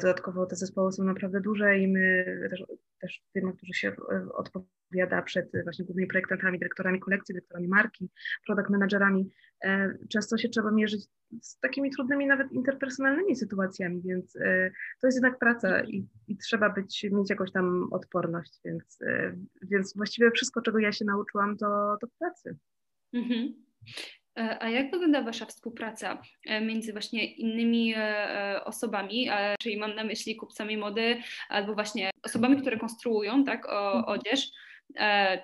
dodatkowo 0.01 0.45
te 0.45 0.55
zespoły 0.55 0.91
są 0.91 1.03
naprawdę 1.03 1.41
duże 1.41 1.77
i 1.77 1.87
my 1.87 2.25
też, 2.49 2.63
też 2.99 3.21
firma, 3.33 3.53
którzy 3.53 3.73
się 3.73 3.95
odpowiada 4.33 5.21
przed 5.21 5.51
właśnie 5.63 5.85
głównymi 5.85 6.07
projektantami, 6.07 6.59
dyrektorami 6.59 6.99
kolekcji, 6.99 7.33
dyrektorami 7.33 7.67
marki, 7.67 8.09
product 8.45 8.69
managerami, 8.69 9.29
e, 9.63 9.97
często 10.09 10.37
się 10.37 10.49
trzeba 10.49 10.71
mierzyć 10.71 11.07
z 11.41 11.59
takimi 11.59 11.91
trudnymi 11.91 12.27
nawet 12.27 12.51
interpersonalnymi 12.51 13.35
sytuacjami, 13.35 14.01
więc 14.01 14.35
e, 14.35 14.71
to 15.01 15.07
jest 15.07 15.17
jednak 15.17 15.39
praca 15.39 15.83
i, 15.83 16.07
i 16.27 16.37
trzeba 16.37 16.69
być, 16.69 17.05
mieć 17.11 17.29
jakąś 17.29 17.51
tam 17.51 17.87
odporność, 17.91 18.59
więc, 18.65 18.99
więc 19.61 19.95
właściwie 19.95 20.31
wszystko, 20.31 20.61
czego 20.61 20.79
ja 20.79 20.91
się 20.91 21.05
nauczyłam, 21.05 21.57
to, 21.57 21.97
to 22.01 22.07
w 22.07 22.17
pracy. 22.17 22.57
Mhm. 23.13 23.53
E, 24.37 24.63
a 24.63 24.69
jak 24.69 24.91
wygląda 24.91 25.21
Wasza 25.21 25.45
współpraca 25.45 26.21
e, 26.45 26.61
między 26.61 26.91
właśnie 26.91 27.25
innymi 27.25 27.93
e, 27.97 28.61
osobami, 28.65 29.29
czyli 29.59 29.77
mam 29.77 29.95
na 29.95 30.03
myśli 30.03 30.35
kupcami 30.35 30.77
mody, 30.77 31.17
albo 31.49 31.73
właśnie 31.73 32.11
osobami, 32.23 32.61
które 32.61 32.77
konstruują 32.77 33.43
tak, 33.43 33.65
o, 33.65 33.97
mhm. 33.97 34.19
odzież, 34.19 34.51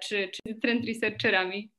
czy, 0.03 0.29
czy 0.33 0.55
trend 0.55 0.85
researcherami? 0.85 1.71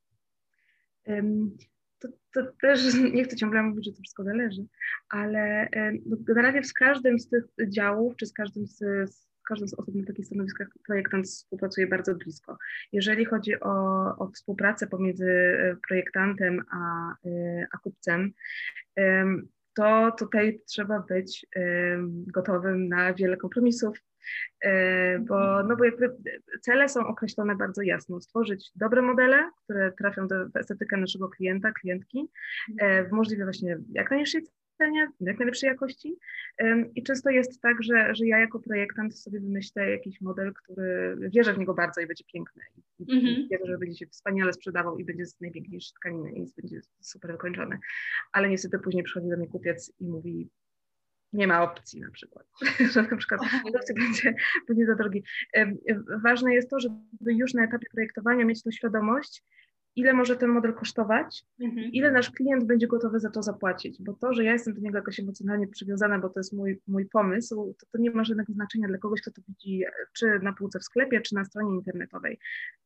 To, 1.99 2.09
to, 2.35 2.41
też 2.61 2.81
nie 3.15 3.25
chcę 3.25 3.37
ciągle 3.37 3.63
mówić, 3.63 3.85
że 3.85 3.93
to 3.93 4.03
wszystko 4.03 4.25
zależy, 4.25 4.67
ale 5.09 5.69
generalnie 6.03 6.65
z 6.65 6.73
każdym 6.73 7.19
z 7.19 7.29
tych 7.29 7.45
działów, 7.69 8.17
czy 8.17 8.27
z 8.27 8.33
każdym 8.33 8.67
z, 8.67 8.79
z 9.13 9.30
każda 9.51 9.67
z 9.67 9.75
osób 9.75 9.95
na 9.95 10.07
takich 10.07 10.27
stanowiskach 10.27 10.69
projektant 10.87 11.27
współpracuje 11.27 11.87
bardzo 11.87 12.15
blisko. 12.15 12.59
Jeżeli 12.93 13.25
chodzi 13.25 13.61
o, 13.61 13.75
o 14.19 14.31
współpracę 14.35 14.87
pomiędzy 14.87 15.31
e, 15.31 15.77
projektantem 15.89 16.65
a, 16.71 17.13
e, 17.27 17.67
a 17.73 17.79
kupcem, 17.79 18.33
to 19.75 20.13
tutaj 20.19 20.61
trzeba 20.67 21.01
być 21.01 21.47
gotowym 22.27 22.89
na 22.89 23.15
wiele 23.15 23.37
kompromisów, 23.37 23.99
e, 24.61 25.19
bo, 25.19 25.63
no 25.63 25.77
bo 25.77 25.85
jakby 25.85 26.17
cele 26.61 26.89
są 26.89 27.07
określone 27.07 27.57
bardzo 27.57 27.83
jasno. 27.83 28.21
Stworzyć 28.21 28.71
dobre 28.75 29.03
modele, 29.03 29.51
które 29.65 29.93
trafią 29.93 30.29
do 30.29 30.37
estetykę 30.55 30.97
naszego 30.97 31.29
klienta, 31.29 31.73
klientki, 31.73 32.29
w 33.09 33.13
możliwie 33.13 33.45
właśnie 33.45 33.79
jak 33.93 34.11
najniższej 34.11 34.43
cenie, 34.81 35.09
jak 35.21 35.39
najlepszej 35.39 35.69
jakości. 35.69 36.17
I 36.95 37.03
często 37.03 37.31
jest 37.31 37.61
tak, 37.61 37.83
że, 37.83 38.15
że 38.15 38.27
ja 38.27 38.39
jako 38.39 38.61
projektant 38.61 39.19
sobie 39.19 39.41
wymyślę 39.41 39.91
jakiś 39.91 40.21
model, 40.21 40.53
który 40.53 41.17
wierzę 41.35 41.55
w 41.55 41.59
niego 41.59 41.75
bardzo 41.75 42.01
i 42.01 42.07
będzie 42.07 42.25
piękny. 42.33 42.63
I 42.99 43.05
mm-hmm. 43.05 43.49
wierzę, 43.51 43.67
że 43.67 43.79
będzie 43.79 43.97
się 43.97 44.07
wspaniale 44.07 44.53
sprzedawał 44.53 44.99
i 44.99 45.05
będzie 45.05 45.27
z 45.27 45.41
najpiękniejszej 45.41 45.93
tkaniny 45.95 46.33
i 46.33 46.47
będzie 46.57 46.81
super 47.01 47.33
wykończony. 47.33 47.79
Ale 48.33 48.49
niestety 48.49 48.79
później 48.79 49.05
przychodzi 49.05 49.31
do 49.31 49.37
mnie 49.37 49.47
kupiec 49.47 49.93
i 50.01 50.09
mówi, 50.09 50.51
nie 51.33 51.47
ma 51.47 51.63
opcji 51.63 52.01
na 52.01 52.11
przykład, 52.11 52.47
że 52.93 53.03
na 53.03 53.17
przykład 53.17 53.41
opcja 53.75 53.95
będzie, 53.95 54.35
będzie 54.69 54.87
za 54.87 54.95
drogi. 54.95 55.23
Ważne 56.25 56.55
jest 56.55 56.71
to, 56.71 56.81
żeby 56.81 57.35
już 57.35 57.55
na 57.55 57.65
etapie 57.65 57.87
projektowania 57.93 58.45
mieć 58.45 58.63
tą 58.63 58.71
świadomość, 58.71 59.43
ile 59.97 60.13
może 60.13 60.37
ten 60.37 60.51
model 60.51 60.75
kosztować, 60.75 61.45
mhm. 61.61 61.87
ile 61.93 62.11
nasz 62.13 62.31
klient 62.31 62.65
będzie 62.65 62.87
gotowy 62.87 63.21
za 63.21 63.31
to 63.31 63.43
zapłacić, 63.43 64.03
bo 64.03 64.13
to, 64.13 64.35
że 64.35 64.45
ja 64.45 64.53
jestem 64.53 64.75
do 64.75 64.81
niego 64.81 64.99
jakoś 64.99 65.21
emocjonalnie 65.21 65.69
przywiązana, 65.69 66.19
bo 66.19 66.29
to 66.29 66.41
jest 66.41 66.53
mój, 66.53 66.81
mój 66.87 67.07
pomysł, 67.07 67.75
to, 67.81 67.87
to 67.93 67.99
nie 67.99 68.11
ma 68.11 68.25
żadnego 68.25 68.53
znaczenia 68.53 68.89
dla 68.89 68.99
kogoś, 68.99 69.21
kto 69.21 69.31
to 69.31 69.43
widzi 69.49 69.85
czy 70.13 70.39
na 70.43 70.53
półce 70.53 70.79
w 70.79 70.85
sklepie, 70.85 71.21
czy 71.21 71.35
na 71.35 71.45
stronie 71.45 71.75
internetowej. 71.75 72.39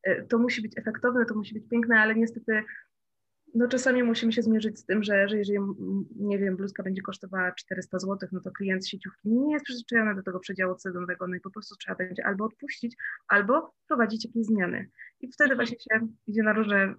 E, 0.03 0.23
to 0.23 0.39
musi 0.39 0.63
być 0.63 0.73
efektowne, 0.79 1.25
to 1.27 1.35
musi 1.35 1.55
być 1.55 1.69
piękne, 1.69 2.01
ale 2.01 2.15
niestety 2.15 2.63
no 3.55 3.69
czasami 3.69 4.03
musimy 4.03 4.33
się 4.33 4.43
zmierzyć 4.43 4.79
z 4.79 4.85
tym, 4.85 5.03
że, 5.03 5.29
że 5.29 5.39
jeżeli, 5.39 5.59
nie 6.17 6.39
wiem, 6.39 6.57
bluzka 6.57 6.83
będzie 6.83 7.03
kosztowała 7.03 7.53
400 7.53 7.99
zł, 7.99 8.29
no 8.33 8.41
to 8.41 8.51
klient 8.51 8.85
z 8.85 8.89
sieciówki 8.89 9.29
nie 9.29 9.53
jest 9.53 9.65
przyzwyczajony 9.65 10.15
do 10.15 10.23
tego 10.23 10.41
przedziału 10.41 10.75
cenowego, 10.75 11.27
no 11.27 11.35
i 11.35 11.41
po 11.41 11.51
prostu 11.51 11.77
trzeba 11.77 11.97
będzie 11.97 12.27
albo 12.27 12.45
odpuścić, 12.45 12.97
albo 13.29 13.75
wprowadzić 13.85 14.25
jakieś 14.25 14.45
zmiany. 14.45 14.91
I 15.21 15.33
wtedy 15.33 15.53
mhm. 15.53 15.57
właśnie 15.57 15.77
się 15.79 16.09
idzie 16.27 16.43
na 16.43 16.53
różne 16.53 16.95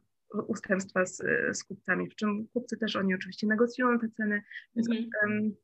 ustępstwa 0.47 1.05
z, 1.05 1.21
z 1.57 1.63
kupcami, 1.63 2.09
w 2.09 2.15
czym 2.15 2.47
kupcy 2.53 2.77
też 2.77 2.95
oni 2.95 3.15
oczywiście 3.15 3.47
negocjują 3.47 3.99
te 3.99 4.09
ceny, 4.09 4.41
więc 4.75 4.89
um, 4.89 5.55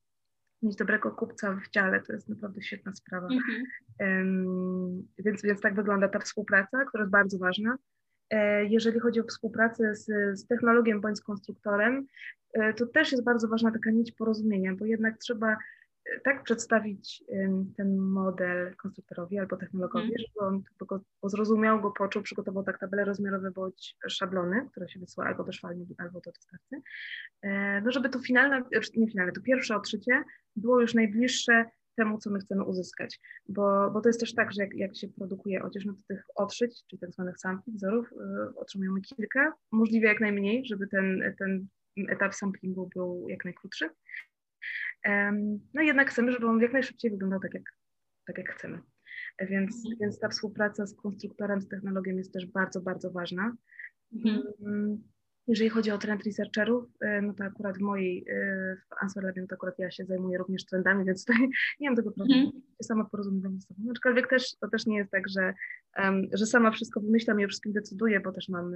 mieć 0.61 0.75
dobrego 0.75 1.11
kupca 1.11 1.53
w 1.53 1.69
dziale 1.69 2.01
to 2.01 2.13
jest 2.13 2.29
naprawdę 2.29 2.61
świetna 2.61 2.93
sprawa. 2.93 3.27
Um, 3.99 5.07
więc, 5.17 5.41
więc 5.41 5.61
tak 5.61 5.75
wygląda 5.75 6.07
ta 6.07 6.19
współpraca, 6.19 6.85
która 6.85 7.03
jest 7.03 7.11
bardzo 7.11 7.37
ważna. 7.37 7.77
E, 8.31 8.65
jeżeli 8.65 8.99
chodzi 8.99 9.19
o 9.19 9.23
współpracę 9.23 9.95
z, 9.95 10.05
z 10.39 10.47
technologiem 10.47 11.01
bądź 11.01 11.17
z 11.17 11.21
konstruktorem, 11.21 12.07
e, 12.53 12.73
to 12.73 12.85
też 12.85 13.11
jest 13.11 13.23
bardzo 13.23 13.47
ważna 13.47 13.71
taka 13.71 13.91
nić 13.91 14.11
porozumienia, 14.11 14.75
bo 14.75 14.85
jednak 14.85 15.17
trzeba 15.17 15.51
e, 15.51 16.19
tak 16.23 16.43
przedstawić 16.43 17.23
ten 17.77 17.97
model 17.97 18.75
konstruktorowi 18.75 19.39
albo 19.39 19.57
technologowi, 19.57 20.05
mm. 20.05 20.15
żeby 20.17 20.47
on 20.47 20.63
go, 20.79 21.01
go 21.23 21.29
zrozumiał, 21.29 21.81
go 21.81 21.91
poczuł, 21.91 22.21
przygotował 22.21 22.63
tak 22.63 22.79
tabele 22.79 23.05
rozmiarowe 23.05 23.51
bądź 23.51 23.95
szablony, 24.07 24.67
które 24.71 24.89
się 24.89 24.99
wysyła 24.99 25.27
albo 25.27 25.43
do 25.43 25.51
szwalni, 25.51 25.87
albo 25.97 26.21
do 26.21 26.31
dostawcy, 26.31 26.81
no 27.83 27.91
żeby 27.91 28.09
to 28.09 28.19
finalne, 28.19 28.63
nie 28.95 29.07
finalne, 29.07 29.31
to 29.31 29.41
pierwsze 29.41 29.75
odszycie 29.75 30.23
było 30.55 30.81
już 30.81 30.93
najbliższe 30.93 31.65
temu, 31.95 32.17
co 32.17 32.29
my 32.29 32.39
chcemy 32.39 32.63
uzyskać. 32.63 33.19
Bo, 33.49 33.91
bo 33.91 34.01
to 34.01 34.09
jest 34.09 34.19
też 34.19 34.33
tak, 34.33 34.53
że 34.53 34.61
jak, 34.61 34.73
jak 34.73 34.95
się 34.95 35.07
produkuje 35.07 35.63
odzież, 35.63 35.85
no 35.85 35.93
to 35.93 35.99
tych 36.07 36.25
odszyć, 36.35 36.83
czyli 36.87 36.99
tak 36.99 37.11
zwanych 37.11 37.39
sampli, 37.39 37.73
wzorów, 37.73 38.11
y, 38.11 38.15
otrzymujemy 38.55 39.01
kilka, 39.01 39.53
możliwie 39.71 40.07
jak 40.07 40.19
najmniej, 40.19 40.65
żeby 40.65 40.87
ten, 40.87 41.35
ten 41.37 41.67
etap 42.09 42.35
samplingu 42.35 42.89
był 42.95 43.25
jak 43.29 43.45
najkrótszy. 43.45 43.89
Um, 45.05 45.59
no 45.73 45.81
jednak 45.81 46.09
chcemy, 46.09 46.31
żeby 46.31 46.47
on 46.47 46.61
jak 46.61 46.73
najszybciej 46.73 47.11
wyglądał 47.11 47.39
tak, 47.39 47.53
jak, 47.53 47.63
tak 48.27 48.37
jak 48.37 48.51
chcemy. 48.51 48.79
Więc, 49.39 49.75
mhm. 49.75 49.97
więc 50.01 50.19
ta 50.19 50.29
współpraca 50.29 50.85
z 50.85 50.95
konstruktorem, 50.95 51.61
z 51.61 51.67
technologią 51.67 52.15
jest 52.15 52.33
też 52.33 52.45
bardzo, 52.45 52.81
bardzo 52.81 53.11
ważna. 53.11 53.55
Mhm. 54.13 54.43
Um, 54.59 55.03
Jeżeli 55.51 55.69
chodzi 55.69 55.91
o 55.91 55.97
trend 55.97 56.23
researcherów, 56.23 56.85
e, 57.01 57.21
no 57.21 57.33
to 57.33 57.43
akurat 57.43 57.77
w 57.77 57.81
mojej, 57.81 58.25
e, 58.29 58.75
w 58.75 59.03
Answer 59.03 59.23
Labie, 59.23 59.41
no 59.41 59.47
to 59.47 59.55
akurat 59.55 59.79
ja 59.79 59.91
się 59.91 60.05
zajmuję 60.05 60.37
również 60.37 60.65
trendami, 60.65 61.05
więc 61.05 61.25
tutaj 61.25 61.49
nie 61.79 61.89
mam 61.89 61.95
tego 61.95 62.11
problemu. 62.11 62.49
Mm. 62.49 62.61
Sama 62.81 63.05
porozumiewam 63.05 63.61
z 63.61 63.67
sobą. 63.67 63.81
Aczkolwiek 63.91 64.29
też, 64.29 64.55
to 64.55 64.67
też 64.67 64.85
nie 64.85 64.97
jest 64.97 65.11
tak, 65.11 65.29
że, 65.29 65.53
um, 65.97 66.27
że 66.33 66.45
sama 66.45 66.71
wszystko 66.71 67.01
wymyślam 67.01 67.39
i 67.39 67.45
o 67.45 67.47
wszystkim 67.47 67.73
decyduję, 67.73 68.19
bo 68.19 68.31
też 68.31 68.49
mam 68.49 68.71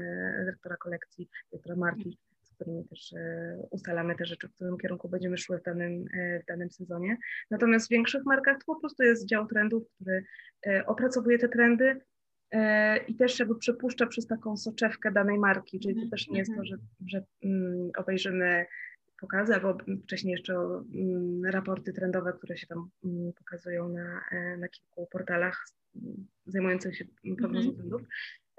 dyrektora 0.46 0.77
kolekcji, 0.77 1.29
dyrektora 1.51 1.75
marki, 1.75 2.17
z 2.44 2.50
którymi 2.50 2.86
też 2.86 3.13
ustalamy 3.72 4.15
te 4.15 4.25
rzeczy, 4.25 4.48
w 4.48 4.53
którym 4.53 4.77
kierunku 4.77 5.10
będziemy 5.10 5.38
szły 5.38 5.60
w 5.60 5.63
danym, 5.63 6.05
w 6.44 6.46
danym 6.48 6.72
sezonie. 6.72 7.17
Natomiast 7.51 7.88
w 7.88 7.89
większych 7.89 8.25
markach 8.25 8.58
to 8.58 8.65
po 8.65 8.79
prostu 8.79 9.03
jest 9.03 9.25
dział 9.25 9.48
trendów, 9.48 9.84
który 9.96 10.24
opracowuje 10.86 11.39
te 11.39 11.50
trendy, 11.50 12.01
E, 12.05 12.14
i 13.08 13.16
też 13.16 13.40
jakby 13.40 13.56
przepuszcza 13.56 14.08
przez 14.08 14.28
taką 14.28 14.58
soczewkę 14.58 15.12
danej 15.12 15.40
marki, 15.40 15.80
czyli 15.80 15.94
to 15.94 16.02
mhm, 16.02 16.10
też 16.10 16.28
nie 16.28 16.40
jest 16.40 16.52
to, 16.52 16.62
mhm. 16.62 16.68
że, 16.68 16.78
że 17.08 17.24
mm, 17.44 17.92
obejrzymy 17.98 18.66
pokazy, 19.22 19.54
albo 19.54 19.78
wcześniej 20.04 20.32
jeszcze 20.32 20.54
mm, 20.54 21.46
raporty 21.46 21.94
trendowe, 21.94 22.34
które 22.34 22.58
się 22.58 22.68
tam 22.68 22.90
mm, 23.06 23.34
pokazują 23.34 23.90
na, 23.90 24.22
e, 24.32 24.58
na 24.58 24.68
kilku 24.68 25.08
portalach 25.12 25.66
zajmujących 26.46 26.98
się 26.98 27.06
prognozą 27.38 27.70
mhm. 27.70 27.75
trendów. 27.75 28.02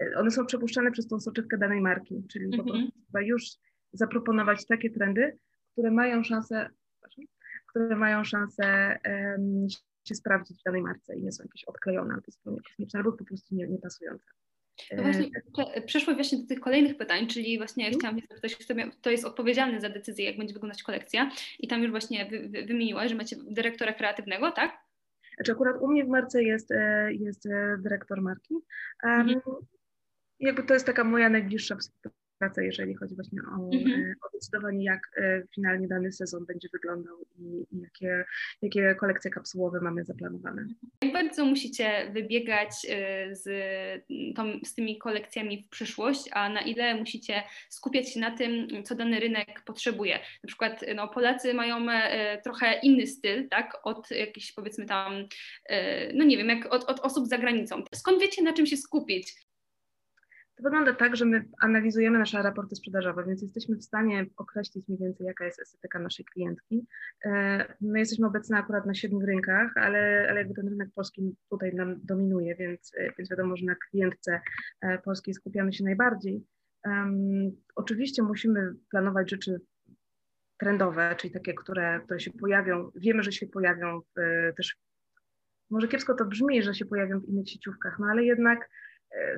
E, 0.03 0.19
one 0.19 0.31
są 0.31 0.47
przepuszczane 0.47 0.91
przez 0.91 1.09
tą 1.09 1.21
soczewkę 1.21 1.59
danej 1.59 1.81
marki, 1.81 2.25
czyli 2.29 2.57
po 2.57 2.65
prostu 2.65 2.93
trzeba 3.05 3.23
już 3.23 3.45
zaproponować 3.93 4.67
takie 4.67 4.91
trendy, 4.91 5.39
które 5.73 5.91
mają 5.91 6.25
szansę, 6.25 6.71
które 7.67 7.97
mają 7.97 8.25
szansę 8.25 8.99
um, 9.05 9.67
się 10.09 10.15
sprawdzić 10.15 10.61
w 10.61 10.63
danej 10.63 10.83
marce 10.83 11.17
i 11.17 11.23
nie 11.23 11.33
są 11.33 11.45
jakieś 11.45 11.65
odklejone 11.65 12.15
albo 12.15 12.31
zupełnie 12.31 12.61
kosmiczne, 12.61 12.99
albo 12.99 13.13
po 13.13 13.25
prostu 13.25 13.55
nie, 13.55 13.69
niepasujące. 13.69 14.27
No 14.97 15.03
właśnie, 15.03 15.31
przeszły 15.87 16.15
właśnie 16.15 16.39
do 16.39 16.47
tych 16.47 16.61
kolejnych 16.61 16.97
pytań, 16.97 17.27
czyli 17.27 17.59
właśnie 17.59 17.85
hmm. 17.85 18.01
chciałam 18.01 18.21
zapytać, 18.21 18.57
kto 19.01 19.11
jest 19.11 19.25
odpowiedzialny 19.25 19.81
za 19.81 19.89
decyzję, 19.89 20.25
jak 20.25 20.39
będzie 20.39 20.55
wyglądać 20.55 20.83
kolekcja 20.83 21.31
i 21.59 21.69
tam 21.69 21.83
już 21.83 21.91
właśnie 21.91 22.27
wy, 22.27 22.49
wy, 22.49 22.67
wymieniłaś, 22.67 23.11
że 23.11 23.15
macie 23.15 23.37
dyrektora 23.51 23.93
kreatywnego, 23.93 24.51
tak? 24.51 24.79
Znaczy 25.37 25.53
akurat 25.53 25.77
u 25.81 25.89
mnie 25.89 26.05
w 26.05 26.09
marce 26.09 26.43
jest, 26.43 26.71
e, 26.71 27.13
jest 27.13 27.47
e, 27.47 27.77
dyrektor 27.79 28.23
marki. 28.23 28.55
Um, 28.55 29.21
mhm. 29.21 29.41
Jakby 30.41 30.63
to 30.63 30.75
jest 30.75 30.87
taka 30.87 31.05
moja 31.05 31.29
najbliższa 31.29 31.77
współpraca 31.77 32.26
pracę, 32.39 32.65
jeżeli 32.65 32.95
chodzi 32.95 33.15
właśnie 33.15 33.41
o, 33.43 33.77
mhm. 33.77 34.03
E, 34.03 34.15
o 34.27 34.31
decydowanie, 34.35 34.85
jak 34.85 35.01
e, 35.17 35.43
finalnie 35.55 35.89
dany 35.89 36.13
sezon 36.13 36.47
będzie 36.47 36.69
wyglądał 36.73 37.17
i, 37.39 37.67
i, 37.73 37.81
jakie, 37.81 38.25
jakie 38.63 38.95
kolekcje 38.95 39.31
kapsułowe 39.31 39.81
mamy 39.81 40.05
zaplanowane. 40.05 40.67
Jak 41.03 41.13
bardzo 41.13 41.45
musicie 41.45 42.11
wybiegać 42.13 42.71
e, 42.89 43.35
z, 43.35 43.47
tą, 44.37 44.61
z 44.65 44.75
tymi 44.75 44.99
kolekcjami 44.99 45.63
w 45.63 45.69
przyszłość, 45.69 46.29
a 46.33 46.49
na 46.49 46.61
ile 46.61 46.95
musicie 46.95 47.43
skupiać 47.69 48.13
się 48.13 48.21
na 48.21 48.37
tym, 48.37 48.69
co 48.85 48.95
dany 48.95 49.21
rynek 49.21 49.63
potrzebuje? 49.65 50.15
Na 50.15 50.47
przykład 50.47 50.85
no, 50.95 51.09
Polacy 51.09 51.55
mają 51.55 51.87
trochę 52.45 52.81
inny 52.83 53.07
styl, 53.07 53.49
tak, 53.49 53.79
od 53.85 54.11
jakichś 54.11 54.53
powiedzmy 54.53 54.87
tam, 54.87 55.13
no 56.15 56.25
nie 56.25 56.37
wiem, 56.37 56.49
jak 56.49 56.75
od, 56.75 56.85
od 56.85 57.01
osób 57.01 57.27
za 57.27 57.39
granicą. 57.39 57.85
Skąd 57.95 58.21
wiecie, 58.21 58.43
na 58.43 58.53
czym 58.53 58.67
się 58.67 58.77
skupić? 58.77 59.46
To 60.57 60.63
wygląda 60.63 60.95
tak, 60.95 61.17
że 61.17 61.25
my 61.25 61.45
analizujemy 61.61 62.19
nasze 62.19 62.43
raporty 62.43 62.77
sprzedażowe, 62.77 63.25
więc 63.25 63.43
jesteśmy 63.43 63.77
w 63.77 63.85
stanie 63.85 64.27
określić 64.37 64.89
mniej 64.89 65.01
więcej, 65.01 65.27
jaka 65.27 65.45
jest 65.45 65.61
estetyka 65.61 65.99
naszej 65.99 66.25
klientki. 66.25 66.87
E, 67.25 67.65
my 67.81 67.99
jesteśmy 67.99 68.27
obecni 68.27 68.57
akurat 68.57 68.87
na 68.87 68.95
siedmiu 68.95 69.27
rynkach, 69.27 69.73
ale, 69.77 70.27
ale 70.31 70.39
jakby 70.39 70.55
ten 70.55 70.69
rynek 70.69 70.89
polski 70.95 71.37
tutaj 71.51 71.75
nam 71.75 72.01
dominuje, 72.05 72.57
więc, 72.57 72.93
e, 72.99 73.13
więc 73.19 73.31
wiadomo, 73.31 73.57
że 73.57 73.67
na 73.67 73.75
klientce 73.75 74.41
e, 74.81 74.99
polskiej 74.99 75.35
skupiamy 75.35 75.73
się 75.73 75.85
najbardziej. 75.85 76.45
Um, 76.85 77.57
oczywiście 77.75 78.23
musimy 78.23 78.75
planować 78.91 79.31
rzeczy 79.31 79.61
trendowe, 80.59 81.15
czyli 81.19 81.33
takie, 81.33 81.55
które, 81.55 82.01
które 82.05 82.21
się 82.21 82.31
pojawią, 82.31 82.91
wiemy, 82.95 83.23
że 83.23 83.33
się 83.33 83.47
pojawią 83.47 84.01
w, 84.01 84.21
też, 84.57 84.77
może 85.71 85.89
kiepsko 85.89 86.15
to 86.15 86.25
brzmi, 86.25 86.63
że 86.63 86.75
się 86.75 86.87
pojawią 86.87 87.21
w 87.21 87.29
innych 87.29 87.51
sieciówkach, 87.51 87.99
no 87.99 88.07
ale 88.07 88.25
jednak 88.25 88.69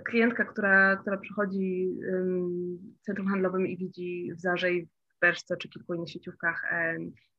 klientka, 0.05 0.45
która, 0.45 0.97
która 0.97 1.17
przychodzi 1.17 1.89
centrum 3.01 3.29
handlowym 3.29 3.67
i 3.67 3.77
widzi 3.77 4.33
w 4.37 4.41
Zarze 4.41 4.73
i 4.73 4.87
w 4.87 5.21
Berszce 5.21 5.57
czy 5.57 5.69
kilku 5.69 5.95
innych 5.95 6.11
sieciówkach 6.11 6.63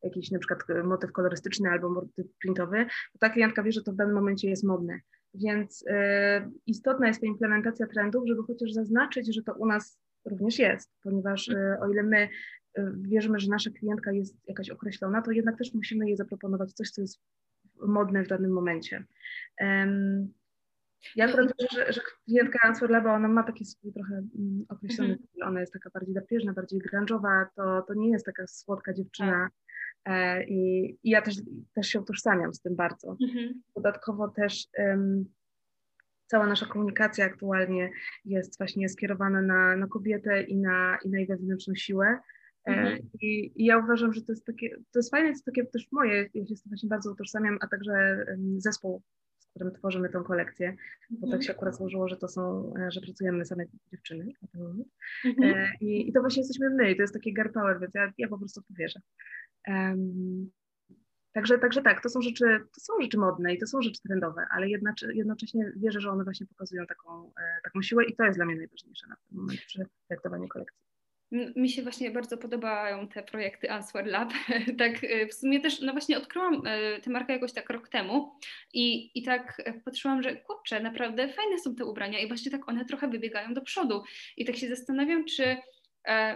jakiś 0.04 0.32
na 0.32 0.40
przykład 0.40 0.60
motyw 0.84 1.12
kolorystyczny 1.12 1.70
albo 1.70 1.90
motyw 1.90 2.28
printowy, 2.42 2.86
to 2.86 3.20
ta 3.20 3.30
klientka 3.30 3.64
wie, 3.64 3.72
że 3.72 3.84
to 3.84 3.92
w 3.92 3.96
danym 3.96 4.16
momencie 4.16 4.50
jest 4.50 4.64
modne. 4.64 5.00
Więc 5.34 5.84
e, 5.88 6.52
istotna 6.66 7.08
jest 7.08 7.22
ta 7.22 7.28
implementacja 7.28 7.88
trendów, 7.88 8.28
żeby 8.28 8.44
chociaż 8.44 8.72
zaznaczyć, 8.72 9.36
że 9.36 9.44
to 9.44 9.54
u 9.54 9.66
nas 9.66 10.00
również 10.26 10.60
jest, 10.60 10.92
ponieważ 11.04 11.50
e, 11.50 11.78
o 11.82 11.90
ile 11.90 12.04
my 12.04 12.30
wierzymy, 13.02 13.40
że 13.40 13.50
nasza 13.50 13.70
klientka 13.70 14.12
jest 14.12 14.38
jakaś 14.48 14.70
określona, 14.70 15.22
to 15.22 15.32
jednak 15.32 15.58
też 15.58 15.74
musimy 15.74 16.06
jej 16.06 16.18
zaproponować 16.18 16.74
coś, 16.74 16.90
co 16.90 17.02
jest 17.02 17.22
modne 17.82 18.24
w 18.24 18.28
danym 18.28 18.52
momencie. 18.52 19.06
Ja 21.16 21.26
akurat 21.26 21.54
że, 21.72 21.94
że 21.94 22.02
klientka 22.26 22.60
Answer 22.64 22.90
Laba, 22.90 23.16
ona 23.16 23.28
ma 23.28 23.44
taki 23.44 23.66
swój 23.66 23.94
trochę 23.94 24.14
mm, 24.14 24.66
określony 24.70 25.14
mm 25.14 25.24
-hmm. 25.24 25.48
ona 25.48 25.60
jest 25.60 25.74
taka 25.74 25.90
bardziej 25.90 26.14
drapieżna, 26.14 26.54
bardziej 26.54 26.82
grunge'owa, 26.82 27.46
to, 27.56 27.82
to 27.88 27.94
nie 27.94 28.10
jest 28.10 28.26
taka 28.26 28.48
słodka 28.48 28.94
dziewczyna 28.94 29.50
tak. 30.04 30.16
e, 30.16 30.44
i, 30.44 30.90
i, 31.04 31.10
ja 31.10 31.22
też, 31.22 31.36
też 31.76 31.88
się 31.88 32.02
utożsamiam 32.02 32.54
z 32.54 32.62
tym 32.62 32.76
bardzo. 32.76 33.18
Mm 33.22 33.36
-hmm. 33.36 33.54
Dodatkowo 33.76 34.28
też 34.28 34.68
um, 34.78 35.26
cała 36.28 36.48
nasza 36.48 36.66
komunikacja 36.66 37.26
aktualnie 37.26 37.92
jest 38.26 38.58
właśnie 38.58 38.90
skierowana 38.90 39.42
na, 39.42 39.76
na 39.76 39.88
kobietę 39.88 40.44
i 40.44 40.58
na, 40.58 40.98
i 41.06 41.10
na 41.10 41.18
jej 41.18 41.28
wewnętrzną 41.28 41.76
siłę. 41.76 42.20
E, 42.68 42.72
mhm. 42.72 43.10
I, 43.22 43.52
I, 43.56 43.66
ja 43.66 43.78
uważam, 43.78 44.14
że 44.14 44.22
to 44.22 44.32
jest 44.32 44.46
takie, 44.46 44.70
to 44.70 45.00
jest 45.00 45.12
fajne, 45.12 45.28
to 45.28 45.32
jest 45.32 45.46
takie 45.46 45.66
też 45.66 45.88
moje, 45.92 46.30
ja 46.34 46.46
się 46.46 46.56
z 46.56 46.62
tym 46.62 46.70
właśnie 46.70 46.90
bardzo 46.90 47.12
utożsamiam, 47.12 47.58
a 47.62 47.68
także 47.68 48.26
um, 48.28 48.62
zespół 48.62 49.02
którym 49.50 49.74
tworzymy 49.74 50.10
tą 50.10 50.24
kolekcję, 50.24 50.76
bo 51.10 51.18
tak 51.18 51.24
mhm. 51.24 51.42
się 51.42 51.52
akurat 51.52 51.76
złożyło, 51.76 52.08
że 52.08 52.18
to 52.18 52.28
są, 52.28 52.74
e, 52.80 52.92
że 52.92 53.02
pracujemy 53.02 53.46
same 53.46 53.64
dziewczyny 53.92 54.26
na 54.42 54.48
ten 54.48 54.62
moment. 54.62 54.88
Mhm. 55.26 55.58
E, 55.58 55.72
I, 55.82 56.10
I, 56.10 56.14
to 56.14 56.22
właśnie 56.22 56.42
jesteśmy 56.42 56.70
my 56.70 56.92
i 56.92 56.96
to 56.96 57.02
jest 57.02 57.14
taki 57.14 57.34
girl 57.34 57.50
power, 57.54 57.80
więc 57.80 57.94
ja, 57.96 58.14
ja 58.18 58.28
po 58.28 58.38
prostu 58.38 58.62
to 58.62 58.74
wierzę. 58.78 59.00
Um, 59.68 60.52
Także, 61.32 61.60
także 61.60 61.82
tak, 61.82 62.04
to 62.04 62.10
są, 62.10 62.22
rzeczy, 62.22 62.60
to 62.76 62.82
są 62.82 62.94
rzeczy 63.02 63.18
modne 63.18 63.54
i 63.54 63.58
to 63.58 63.68
są 63.68 63.82
rzeczy 63.82 64.02
trendowe, 64.02 64.48
ale 64.52 64.70
jednocześnie 65.14 65.72
wierzę, 65.76 66.02
że 66.02 66.12
one 66.12 66.24
właśnie 66.24 66.48
pokazują 66.48 66.86
taką, 66.86 67.28
e, 67.28 67.62
taką 67.64 67.82
siłę 67.82 68.06
i 68.06 68.16
to 68.16 68.24
jest 68.24 68.38
dla 68.38 68.46
mnie 68.46 68.56
najważniejsze 68.56 69.08
na 69.08 69.16
ten 69.16 69.38
moment 69.38 69.60
przy 69.60 69.86
projektowaniu 70.08 70.48
kolekcji. 70.48 70.89
Mi 71.32 71.70
się 71.70 71.84
właśnie 71.84 72.12
bardzo 72.12 72.38
podobają 72.38 73.08
te 73.08 73.24
projekty 73.24 73.72
Answer 73.72 74.08
Lab. 74.08 74.34
tak 74.80 75.04
y, 75.04 75.28
w 75.28 75.34
sumie 75.34 75.60
też, 75.60 75.82
no 75.82 75.92
właśnie 75.92 76.18
odkryłam 76.18 76.68
y, 76.68 77.02
tę 77.02 77.10
markę 77.10 77.34
jakoś 77.34 77.54
tak 77.54 77.70
rok 77.70 77.90
temu 77.90 78.32
i, 78.74 79.12
i 79.20 79.24
tak 79.24 79.62
patrzyłam, 79.86 80.24
że 80.24 80.36
kurczę, 80.36 80.80
naprawdę 80.80 81.28
fajne 81.28 81.60
są 81.60 81.76
te 81.76 81.86
ubrania 81.86 82.20
i 82.20 82.28
właśnie 82.28 82.52
tak 82.52 82.70
one 82.70 82.86
trochę 82.86 83.08
wybiegają 83.08 83.54
do 83.54 83.62
przodu. 83.62 84.04
I 84.38 84.46
tak 84.46 84.56
się 84.56 84.70
zastanawiam, 84.70 85.26
czy 85.26 85.44
E, 85.44 85.58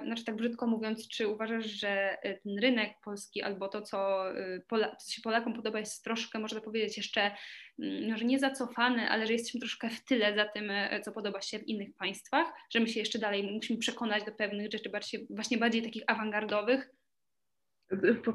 znaczy 0.05 0.25
tak 0.25 0.35
brzydko 0.35 0.67
mówiąc, 0.67 1.07
czy 1.07 1.27
uważasz, 1.27 1.65
że 1.65 2.23
e, 2.23 2.37
ten 2.39 2.59
rynek 2.59 2.91
polski 3.03 3.41
albo 3.41 3.67
to, 3.67 3.81
co, 3.81 4.29
e, 4.37 4.59
Pola, 4.67 4.95
co 4.95 5.11
się 5.11 5.21
Polakom 5.21 5.53
podoba, 5.53 5.79
jest 5.79 6.03
troszkę, 6.03 6.39
można 6.39 6.61
powiedzieć, 6.61 6.97
jeszcze 6.97 7.31
mm, 7.79 8.11
może 8.11 8.25
nie 8.25 8.39
zacofany, 8.39 9.09
ale 9.09 9.27
że 9.27 9.33
jesteśmy 9.33 9.59
troszkę 9.59 9.89
w 9.89 10.03
tyle 10.05 10.35
za 10.35 10.45
tym, 10.45 10.71
co 11.03 11.11
podoba 11.11 11.41
się 11.41 11.59
w 11.59 11.67
innych 11.67 11.95
państwach, 11.95 12.47
że 12.69 12.79
my 12.79 12.87
się 12.87 12.99
jeszcze 12.99 13.19
dalej 13.19 13.51
musimy 13.51 13.79
przekonać 13.79 14.23
do 14.23 14.31
pewnych 14.31 14.71
rzeczy 14.71 14.89
bardziej, 14.89 15.27
właśnie 15.29 15.57
bardziej 15.57 15.81
takich 15.81 16.03
awangardowych? 16.07 16.89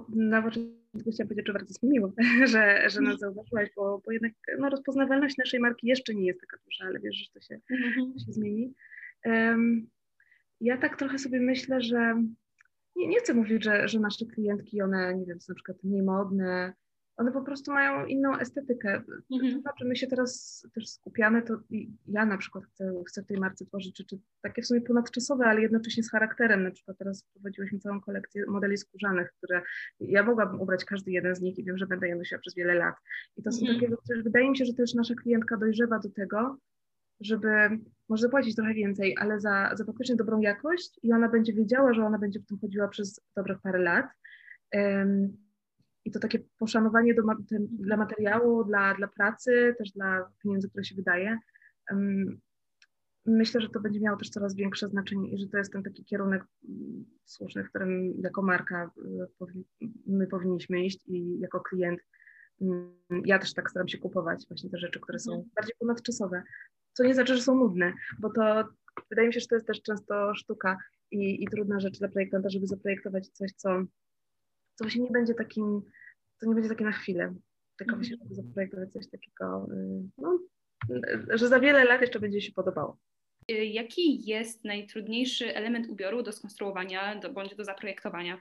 Na 0.09 0.42
początku 0.42 1.11
chciałam 1.12 1.29
powiedzieć, 1.29 1.46
że 1.46 1.53
bardzo 1.53 1.70
jest 1.70 1.83
mi 1.83 1.90
miło, 1.90 2.12
że, 2.53 2.90
że 2.90 3.01
nas 3.01 3.18
zauważyłaś, 3.18 3.68
bo, 3.77 4.03
bo 4.05 4.12
jednak 4.12 4.33
no, 4.59 4.70
rozpoznawalność 4.70 5.37
naszej 5.37 5.61
marki 5.61 5.87
jeszcze 5.87 6.14
nie 6.14 6.27
jest 6.27 6.40
taka 6.40 6.57
duża, 6.64 6.85
ale 6.85 7.01
wiesz, 7.01 7.16
że 7.16 7.33
to 7.35 7.40
się, 7.40 7.61
to 8.14 8.24
się 8.27 8.33
zmieni. 8.33 8.74
Um, 9.24 9.88
ja 10.61 10.79
tak 10.79 10.97
trochę 10.97 11.18
sobie 11.18 11.40
myślę, 11.40 11.81
że 11.81 12.23
nie, 12.97 13.09
nie 13.09 13.18
chcę 13.18 13.35
mówić, 13.35 13.64
że, 13.64 13.88
że 13.88 14.01
nasze 14.01 14.27
klientki, 14.27 14.83
one, 14.83 15.14
nie 15.14 15.27
wiem, 15.27 15.40
są 15.40 15.53
na 15.53 15.55
przykład 15.55 15.85
mniej 15.85 16.03
modne, 16.03 16.73
one 17.18 17.33
po 17.33 17.42
prostu 17.42 17.73
mają 17.73 18.07
inną 18.07 18.38
estetykę. 18.38 19.03
Mhm. 19.33 19.55
To 19.55 19.61
znaczy, 19.61 19.85
my 19.85 19.97
się 19.97 20.07
teraz 20.07 20.62
też 20.75 20.88
skupiamy, 20.88 21.42
to 21.42 21.59
ja 22.07 22.27
na 22.27 22.38
przykład 22.38 22.64
chcę, 22.64 22.92
chcę 23.09 23.23
w 23.23 23.27
tej 23.27 23.37
marce 23.37 23.66
tworzyć 23.66 23.99
rzeczy 23.99 24.18
takie 24.42 24.62
w 24.62 24.66
sumie 24.66 24.81
ponadczasowe, 24.81 25.44
ale 25.44 25.61
jednocześnie 25.61 26.03
z 26.03 26.11
charakterem. 26.11 26.62
Na 26.62 26.71
przykład 26.71 26.99
teraz 26.99 27.25
prowadziłyśmy 27.33 27.79
całą 27.79 28.01
kolekcję 28.01 28.44
modeli 28.49 28.77
skórzanych, 28.77 29.33
które 29.33 29.62
ja 30.01 30.23
mogłabym 30.23 30.61
ubrać 30.61 30.85
każdy 30.85 31.11
jeden 31.11 31.35
z 31.35 31.40
nich 31.40 31.59
i 31.59 31.64
wiem, 31.64 31.79
że 31.79 31.87
będę 31.87 32.09
je 32.09 32.16
nosiła 32.16 32.40
przez 32.40 32.55
wiele 32.55 32.75
lat. 32.75 32.94
I 33.37 33.42
to 33.42 33.53
są 33.53 33.61
mhm. 33.61 33.81
takie 33.81 33.90
rzeczy, 33.90 34.23
wydaje 34.23 34.51
mi 34.51 34.57
się, 34.57 34.64
że 34.64 34.75
też 34.75 34.94
nasza 34.94 35.14
klientka 35.14 35.57
dojrzewa 35.57 35.99
do 35.99 36.11
tego, 36.11 36.59
żeby 37.21 37.49
może 38.09 38.23
zapłacić 38.23 38.57
trochę 38.57 38.75
więcej, 38.75 39.16
ale 39.21 39.40
za, 39.40 39.71
za 39.75 39.85
faktycznie 39.85 40.16
dobrą 40.16 40.40
jakość 40.40 41.01
i 41.03 41.12
ona 41.12 41.29
będzie 41.29 41.53
wiedziała, 41.53 41.94
że 41.94 42.05
ona 42.05 42.18
będzie 42.18 42.40
w 42.40 42.47
tym 42.47 42.59
chodziła 42.59 42.88
przez 42.88 43.21
dobrych 43.37 43.61
parę 43.61 43.79
lat. 43.79 44.07
Um, 44.73 45.37
I 46.05 46.11
to 46.11 46.18
takie 46.18 46.38
poszanowanie 46.59 47.14
do, 47.14 47.23
dla 47.71 47.97
materiału, 47.97 48.64
dla, 48.64 48.94
dla 48.94 49.09
pracy, 49.09 49.75
też 49.79 49.90
dla 49.90 50.31
pieniędzy, 50.42 50.68
które 50.68 50.85
się 50.85 50.94
wydaje. 50.94 51.38
Um, 51.90 52.40
myślę, 53.27 53.61
że 53.61 53.68
to 53.68 53.81
będzie 53.81 54.01
miało 54.01 54.16
też 54.16 54.31
coraz 54.31 54.55
większe 54.55 54.88
znaczenie 54.88 55.31
i 55.33 55.38
że 55.38 55.49
to 55.49 55.59
jest 55.59 55.73
ten 55.73 55.83
taki 55.83 56.05
kierunek 56.05 56.44
mm, 56.68 57.05
słuszny, 57.25 57.64
w 57.64 57.68
którym 57.68 58.21
jako 58.21 58.42
marka 58.42 58.90
y, 59.42 59.87
my 60.07 60.27
powinniśmy 60.27 60.85
iść 60.85 61.07
i 61.07 61.40
jako 61.40 61.61
klient 61.61 62.01
mm, 62.61 62.99
ja 63.25 63.38
też 63.38 63.55
tak 63.55 63.71
staram 63.71 63.88
się 63.88 63.99
kupować 63.99 64.44
właśnie 64.49 64.71
te 64.71 64.79
rzeczy, 64.79 65.01
które 65.01 65.18
są 65.18 65.33
mhm. 65.33 65.51
bardziej 65.57 65.75
ponadczasowe, 65.79 66.42
co 66.99 67.05
nie 67.05 67.15
znaczy, 67.15 67.37
że 67.37 67.43
są 67.43 67.55
nudne, 67.55 67.93
bo 68.19 68.31
to 68.31 68.65
wydaje 69.11 69.29
mi 69.29 69.35
się, 69.35 69.41
że 69.41 69.47
to 69.47 69.55
jest 69.55 69.67
też 69.67 69.83
często 69.83 70.35
sztuka 70.35 70.79
i, 71.11 71.45
i 71.45 71.47
trudna 71.47 71.81
rzecz 71.81 71.99
dla 71.99 72.09
projektanta, 72.09 72.51
żeby 72.51 72.67
zaprojektować 72.67 73.29
coś, 73.29 73.53
co, 73.53 73.69
co 74.75 74.85
właśnie 74.85 75.03
nie 75.03 75.11
będzie 75.11 75.35
takim, 75.35 75.83
co 76.41 76.47
nie 76.47 76.55
będzie 76.55 76.69
takie 76.69 76.85
na 76.85 76.93
chwilę, 76.93 77.35
tylko 77.77 77.97
właśnie, 77.97 78.17
żeby 78.23 78.35
zaprojektować 78.35 78.93
coś 78.93 79.11
takiego, 79.11 79.69
y, 79.73 80.03
no, 80.19 80.39
że 81.31 81.49
za 81.49 81.61
wiele 81.61 81.85
lat 81.85 82.01
jeszcze 82.01 82.21
będzie 82.21 82.41
się 82.41 82.53
podobało. 82.53 82.99
Y, 83.51 83.55
jaki 83.55 84.27
jest 84.27 84.65
najtrudniejszy 84.65 85.55
element 85.55 85.89
ubioru 85.89 86.23
do 86.23 86.33
skonstruowania 86.33 87.21
do, 87.21 87.33
bądź 87.33 87.55
do 87.55 87.65
zaprojektowania? 87.65 88.41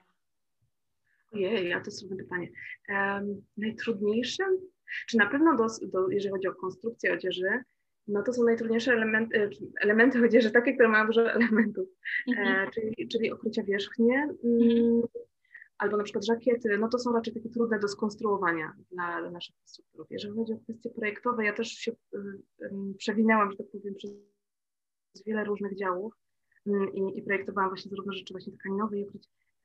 Ojej, 1.31 1.73
a 1.73 1.79
to 1.79 1.85
jest 1.85 1.99
trudne 1.99 2.17
pytanie. 2.17 2.49
Um, 2.89 3.41
najtrudniejsze? 3.57 4.43
Czy 5.07 5.17
na 5.17 5.29
pewno, 5.29 5.57
do, 5.57 5.67
do, 5.87 6.09
jeżeli 6.09 6.31
chodzi 6.31 6.47
o 6.47 6.55
konstrukcję 6.55 7.13
odzieży, 7.13 7.63
no 8.07 8.23
to 8.23 8.33
są 8.33 8.43
najtrudniejsze 8.43 8.93
elementy, 8.93 9.37
e, 9.41 9.49
elementy 9.81 10.25
odzieży, 10.25 10.51
takie, 10.51 10.73
które 10.73 10.89
mają 10.89 11.07
dużo 11.07 11.31
elementów, 11.31 11.87
mhm. 12.27 12.47
e, 12.47 12.71
czyli, 12.71 13.07
czyli 13.07 13.31
okrycia 13.31 13.63
wierzchnie, 13.63 14.15
mm, 14.43 14.61
mhm. 14.61 15.01
albo 15.77 15.97
na 15.97 16.03
przykład 16.03 16.25
żakiety, 16.25 16.77
no 16.77 16.89
to 16.89 16.99
są 16.99 17.13
raczej 17.13 17.33
takie 17.33 17.49
trudne 17.49 17.79
do 17.79 17.87
skonstruowania 17.87 18.73
dla, 18.91 19.21
dla 19.21 19.31
naszych 19.31 19.55
konstruktorów. 19.55 20.07
Jeżeli 20.11 20.33
chodzi 20.33 20.53
o 20.53 20.57
kwestie 20.57 20.89
projektowe, 20.89 21.45
ja 21.45 21.53
też 21.53 21.67
się 21.67 21.91
y, 21.91 22.95
przewinęłam, 22.97 23.51
że 23.51 23.57
tak 23.57 23.67
powiem, 23.71 23.95
przez 23.95 24.11
wiele 25.25 25.43
różnych 25.43 25.77
działów 25.77 26.13
mm, 26.67 26.93
i, 26.93 27.17
i 27.17 27.21
projektowałam 27.21 27.69
właśnie 27.69 27.89
zarówno 27.89 28.13
rzeczy 28.13 28.33
właśnie 28.33 28.53
tkaninowe, 28.53 28.97
i 28.97 29.05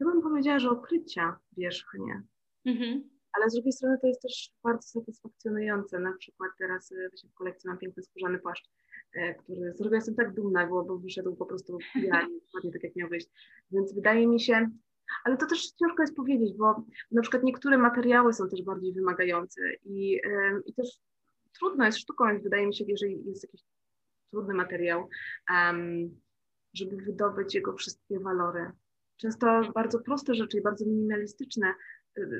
Ja 0.01 0.07
bym 0.07 0.23
powiedziała, 0.23 0.59
że 0.59 0.71
okrycia 0.71 1.39
wierzchnie. 1.57 2.23
Mhm. 2.65 3.11
Ale 3.33 3.51
z 3.51 3.55
drugiej 3.55 3.73
strony 3.73 3.99
to 3.99 4.07
jest 4.07 4.23
też 4.23 4.51
bardzo 4.65 4.89
satysfakcjonujące. 4.89 5.99
Na 5.99 6.13
przykład 6.13 6.51
teraz 6.59 6.93
e, 6.93 7.09
właśnie 7.09 7.31
w 7.31 7.35
kolekcji 7.35 7.69
mam 7.69 7.79
piękny 7.79 8.03
skórzany 8.03 8.39
płaszcz, 8.39 8.71
e, 9.15 9.35
który, 9.35 9.73
z 9.73 9.75
którego 9.75 9.97
jestem 9.97 10.15
tak 10.15 10.35
dumna, 10.35 10.67
bo, 10.67 10.85
bo 10.85 10.99
wyszedł 10.99 11.37
po 11.37 11.47
prostu 11.47 11.79
idealnie, 11.95 12.41
dokładnie 12.47 12.73
tak 12.73 12.85
jak 12.85 12.97
miał 12.97 13.09
wyjść. 13.09 13.29
Więc 13.71 13.95
wydaje 13.95 14.27
mi 14.27 14.41
się, 14.41 14.71
ale 15.25 15.37
to 15.37 15.47
też 15.47 15.71
ciężko 15.71 16.03
jest 16.03 16.17
powiedzieć, 16.17 16.57
bo 16.57 16.85
na 17.11 17.23
przykład 17.23 17.43
niektóre 17.43 17.79
materiały 17.79 18.33
są 18.33 18.49
też 18.49 18.63
bardziej 18.63 18.93
wymagające 18.93 19.61
i, 19.85 20.21
i 20.67 20.75
też 20.75 20.89
trudno 21.59 21.85
jest 21.85 21.99
sztuką, 21.99 22.25
wydaje 22.43 22.67
mi 22.67 22.75
się, 22.75 22.85
jeżeli 22.89 23.25
jest 23.27 23.43
jakiś 23.43 23.61
trudny 24.31 24.55
materiał, 24.55 25.09
um, 25.51 26.21
żeby 26.75 26.97
wydobyć 26.97 27.55
jego 27.55 27.73
wszystkie 27.73 28.21
walory. 28.21 28.71
Często 29.17 29.73
bardzo 29.75 30.01
proste 30.01 30.35
rzeczy 30.35 30.59
i 30.59 30.63
bardzo 30.63 30.87
minimalistyczne 30.87 31.75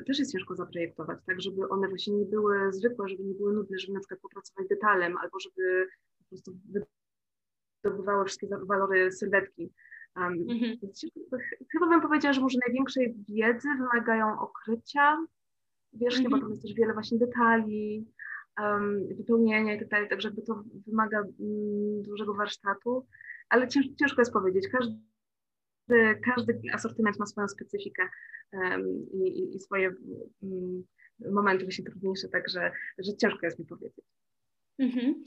też 0.07 0.19
jest 0.19 0.31
ciężko 0.31 0.55
zaprojektować, 0.55 1.19
tak, 1.25 1.41
żeby 1.41 1.69
one 1.69 1.87
właśnie 1.87 2.13
nie 2.13 2.25
były 2.25 2.73
zwykłe, 2.73 3.09
żeby 3.09 3.23
nie 3.23 3.33
były 3.33 3.53
nudne, 3.53 3.79
żeby 3.79 3.93
na 3.93 3.99
przykład 3.99 4.19
popracować 4.19 4.67
detalem, 4.67 5.17
albo 5.17 5.39
żeby 5.39 5.87
po 6.19 6.25
prostu 6.29 6.51
wydobywały 7.83 8.25
wszystkie 8.25 8.47
walory 8.47 9.11
sylwetki. 9.11 9.73
Um, 10.15 10.33
mhm. 10.49 10.77
Chyba 11.71 11.87
bym 11.89 12.01
powiedziała, 12.01 12.33
że 12.33 12.41
może 12.41 12.57
największej 12.67 13.15
wiedzy 13.29 13.67
wymagają 13.77 14.39
okrycia 14.39 15.17
wierzchnie, 15.93 16.25
mhm. 16.25 16.41
bo 16.41 16.45
tam 16.45 16.49
jest 16.49 16.61
też 16.61 16.73
wiele 16.73 16.93
właśnie 16.93 17.17
detali, 17.17 18.07
um, 18.59 19.07
wypełnienia 19.07 19.75
i 19.75 19.79
tak 19.79 19.87
dalej, 19.87 20.09
także 20.09 20.31
to 20.31 20.63
wymaga 20.87 21.21
um, 21.21 22.03
dużego 22.03 22.33
warsztatu, 22.33 23.07
ale 23.49 23.67
cięż, 23.67 23.85
ciężko 23.99 24.21
jest 24.21 24.33
powiedzieć. 24.33 24.67
Każdy, 24.71 24.95
każdy 26.25 26.61
asortyment 26.73 27.19
ma 27.19 27.25
swoją 27.25 27.47
specyfikę 27.47 28.03
i, 29.13 29.55
i, 29.55 29.59
swoje 29.59 29.89
um, 30.41 30.83
momenty 31.19 31.63
właśnie 31.63 31.85
trudniejsze, 31.85 32.27
także 32.29 32.71
że 32.97 33.17
ciężko 33.17 33.45
jest 33.45 33.59
mi 33.59 33.65
powiedzieć. 33.65 34.05
Mhm. 34.79 35.23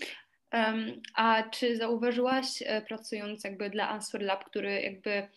Um, 0.52 1.00
a 1.14 1.42
czy 1.50 1.76
zauważyłaś, 1.76 2.62
e, 2.66 2.82
pracując 2.82 3.44
jakby 3.44 3.70
dla 3.70 3.88
Answer 3.88 4.22
Lab, 4.22 4.44
który 4.44 4.80
jakby 4.80 5.28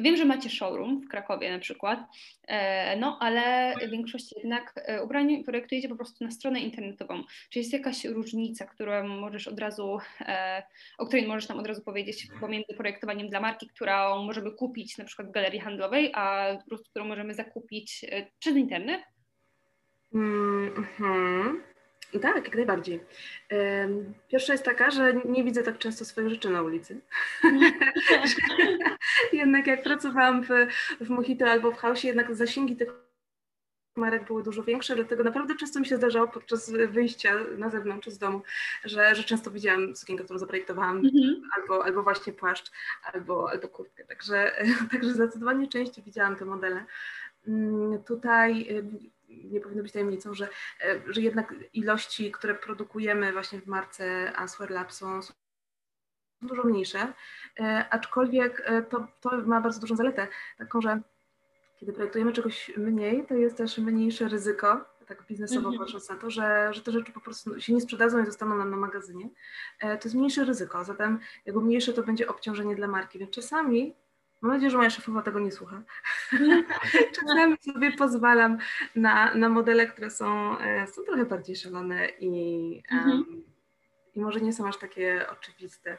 wiem, 0.00 0.16
że 0.16 0.24
macie 0.24 0.50
showroom 0.50 1.00
w 1.00 1.08
Krakowie 1.08 1.50
na 1.50 1.58
przykład, 1.58 2.00
e, 2.48 2.96
no 2.96 3.18
ale 3.20 3.74
w 3.86 3.90
większości 3.90 4.34
jednak 4.36 4.72
e, 4.76 5.02
ubrań 5.02 5.44
projektujecie 5.44 5.88
po 5.88 5.96
prostu 5.96 6.24
na 6.24 6.30
stronę 6.30 6.60
internetową. 6.60 7.22
Czy 7.50 7.58
jest 7.58 7.72
jakaś 7.72 8.04
różnica, 8.04 8.66
którą 8.66 9.08
możesz 9.08 9.48
od 9.48 9.60
razu, 9.60 9.98
e, 10.20 10.62
o 10.98 11.06
której 11.06 11.26
możesz 11.26 11.48
nam 11.48 11.58
od 11.58 11.66
razu 11.66 11.82
powiedzieć 11.82 12.28
pomiędzy 12.40 12.74
projektowaniem 12.76 13.28
dla 13.28 13.40
marki, 13.40 13.68
którą 13.68 14.24
możemy 14.24 14.50
kupić 14.50 14.98
na 14.98 15.04
przykład 15.04 15.28
w 15.28 15.32
galerii 15.32 15.60
handlowej, 15.60 16.10
a 16.14 16.56
po 16.60 16.68
prostu 16.68 16.90
którą 16.90 17.04
możemy 17.04 17.34
zakupić 17.34 18.04
przez 18.38 18.56
internet? 18.56 19.02
Mm 20.14 20.86
-hmm. 20.98 21.70
Tak, 22.22 22.44
jak 22.44 22.56
najbardziej. 22.56 23.00
Pierwsza 24.28 24.52
jest 24.52 24.64
taka, 24.64 24.90
że 24.90 25.14
nie 25.24 25.44
widzę 25.44 25.62
tak 25.62 25.78
często 25.78 26.04
swoich 26.04 26.28
rzeczy 26.28 26.50
na 26.50 26.62
ulicy. 26.62 27.00
jednak 29.60 29.76
jak 29.76 29.84
pracowałam 29.84 30.42
w, 30.42 30.48
w 31.00 31.08
Mojito 31.08 31.46
albo 31.50 31.72
w 31.72 31.76
Hausie, 31.76 32.08
jednak 32.08 32.34
zasięgi 32.34 32.76
tych 32.76 32.88
marek 33.96 34.26
były 34.26 34.42
dużo 34.42 34.62
większe, 34.62 34.94
dlatego 34.94 35.24
naprawdę 35.24 35.54
często 35.56 35.80
mi 35.80 35.86
się 35.86 35.96
zdarzało 35.96 36.28
podczas 36.28 36.70
wyjścia 36.70 37.34
na 37.58 37.70
zewnątrz 37.70 38.08
z 38.08 38.18
domu, 38.18 38.42
że, 38.84 39.14
że 39.14 39.24
często 39.24 39.50
widziałam 39.50 39.96
sukienkę, 39.96 40.24
którą 40.24 40.38
zaprojektowałam, 40.38 41.02
mm-hmm. 41.02 41.40
albo, 41.56 41.84
albo 41.84 42.02
właśnie 42.02 42.32
płaszcz, 42.32 42.70
albo, 43.12 43.50
albo 43.50 43.68
kurtkę. 43.68 44.04
Także, 44.04 44.52
także 44.92 45.12
zdecydowanie 45.12 45.68
częściej 45.68 46.04
widziałam 46.04 46.36
te 46.36 46.44
modele. 46.44 46.84
Mm, 47.48 48.04
tutaj 48.04 48.68
nie 49.28 49.60
powinno 49.60 49.82
być 49.82 49.92
tajemnicą, 49.92 50.34
że, 50.34 50.48
e, 50.84 51.00
że 51.06 51.20
jednak 51.20 51.54
ilości, 51.72 52.32
które 52.32 52.54
produkujemy 52.54 53.32
właśnie 53.32 53.60
w 53.60 53.66
marce 53.66 54.32
Answer 54.36 54.70
Lab 54.70 54.92
są, 54.92 55.22
są 55.22 55.34
dużo 56.42 56.64
mniejsze, 56.64 57.12
e, 57.60 57.88
aczkolwiek 57.90 58.62
e, 58.64 58.82
to, 58.82 59.06
to 59.20 59.30
ma 59.46 59.60
bardzo 59.60 59.80
dużą 59.80 59.96
zaletę, 59.96 60.28
taką, 60.58 60.80
że 60.80 61.00
kiedy 61.76 61.92
projektujemy 61.92 62.32
czegoś 62.32 62.70
mniej, 62.76 63.26
to 63.26 63.34
jest 63.34 63.56
też 63.56 63.78
mniejsze 63.78 64.28
ryzyko, 64.28 64.84
tak 65.06 65.26
biznesowo 65.28 65.68
mm 65.68 65.72
-hmm. 65.72 65.78
patrząc 65.78 66.08
na 66.08 66.16
to, 66.16 66.30
że, 66.30 66.68
że 66.74 66.82
te 66.82 66.92
rzeczy 66.92 67.12
po 67.12 67.20
prostu 67.20 67.60
się 67.60 67.74
nie 67.74 67.80
sprzedadzą 67.80 68.22
i 68.22 68.26
zostaną 68.26 68.56
nam 68.56 68.70
na 68.70 68.76
magazynie, 68.76 69.28
to 69.80 70.00
jest 70.04 70.14
mniejsze 70.14 70.44
ryzyko, 70.44 70.84
zatem 70.84 71.18
jakby 71.46 71.62
mniejsze 71.62 71.92
to 71.92 72.02
będzie 72.02 72.28
obciążenie 72.28 72.76
dla 72.76 72.88
marki, 72.88 73.18
więc 73.18 73.30
czasami 73.30 73.94
Mam 74.40 74.52
nadzieję, 74.52 74.70
że 74.70 74.76
moja 74.76 74.90
szefowa 74.90 75.22
tego 75.22 75.40
nie 75.40 75.52
słucha. 75.52 75.82
Czasami 77.16 77.56
sobie 77.60 77.92
pozwalam 77.92 78.58
na, 78.94 79.34
na 79.34 79.48
modele, 79.48 79.86
które 79.86 80.10
są, 80.10 80.58
e, 80.58 80.86
są 80.86 81.02
trochę 81.02 81.24
bardziej 81.24 81.56
szalone 81.56 82.08
i, 82.20 82.82
um, 82.92 83.44
i 84.14 84.20
może 84.20 84.40
nie 84.40 84.52
są 84.52 84.68
aż 84.68 84.76
takie 84.78 85.26
oczywiste. 85.30 85.98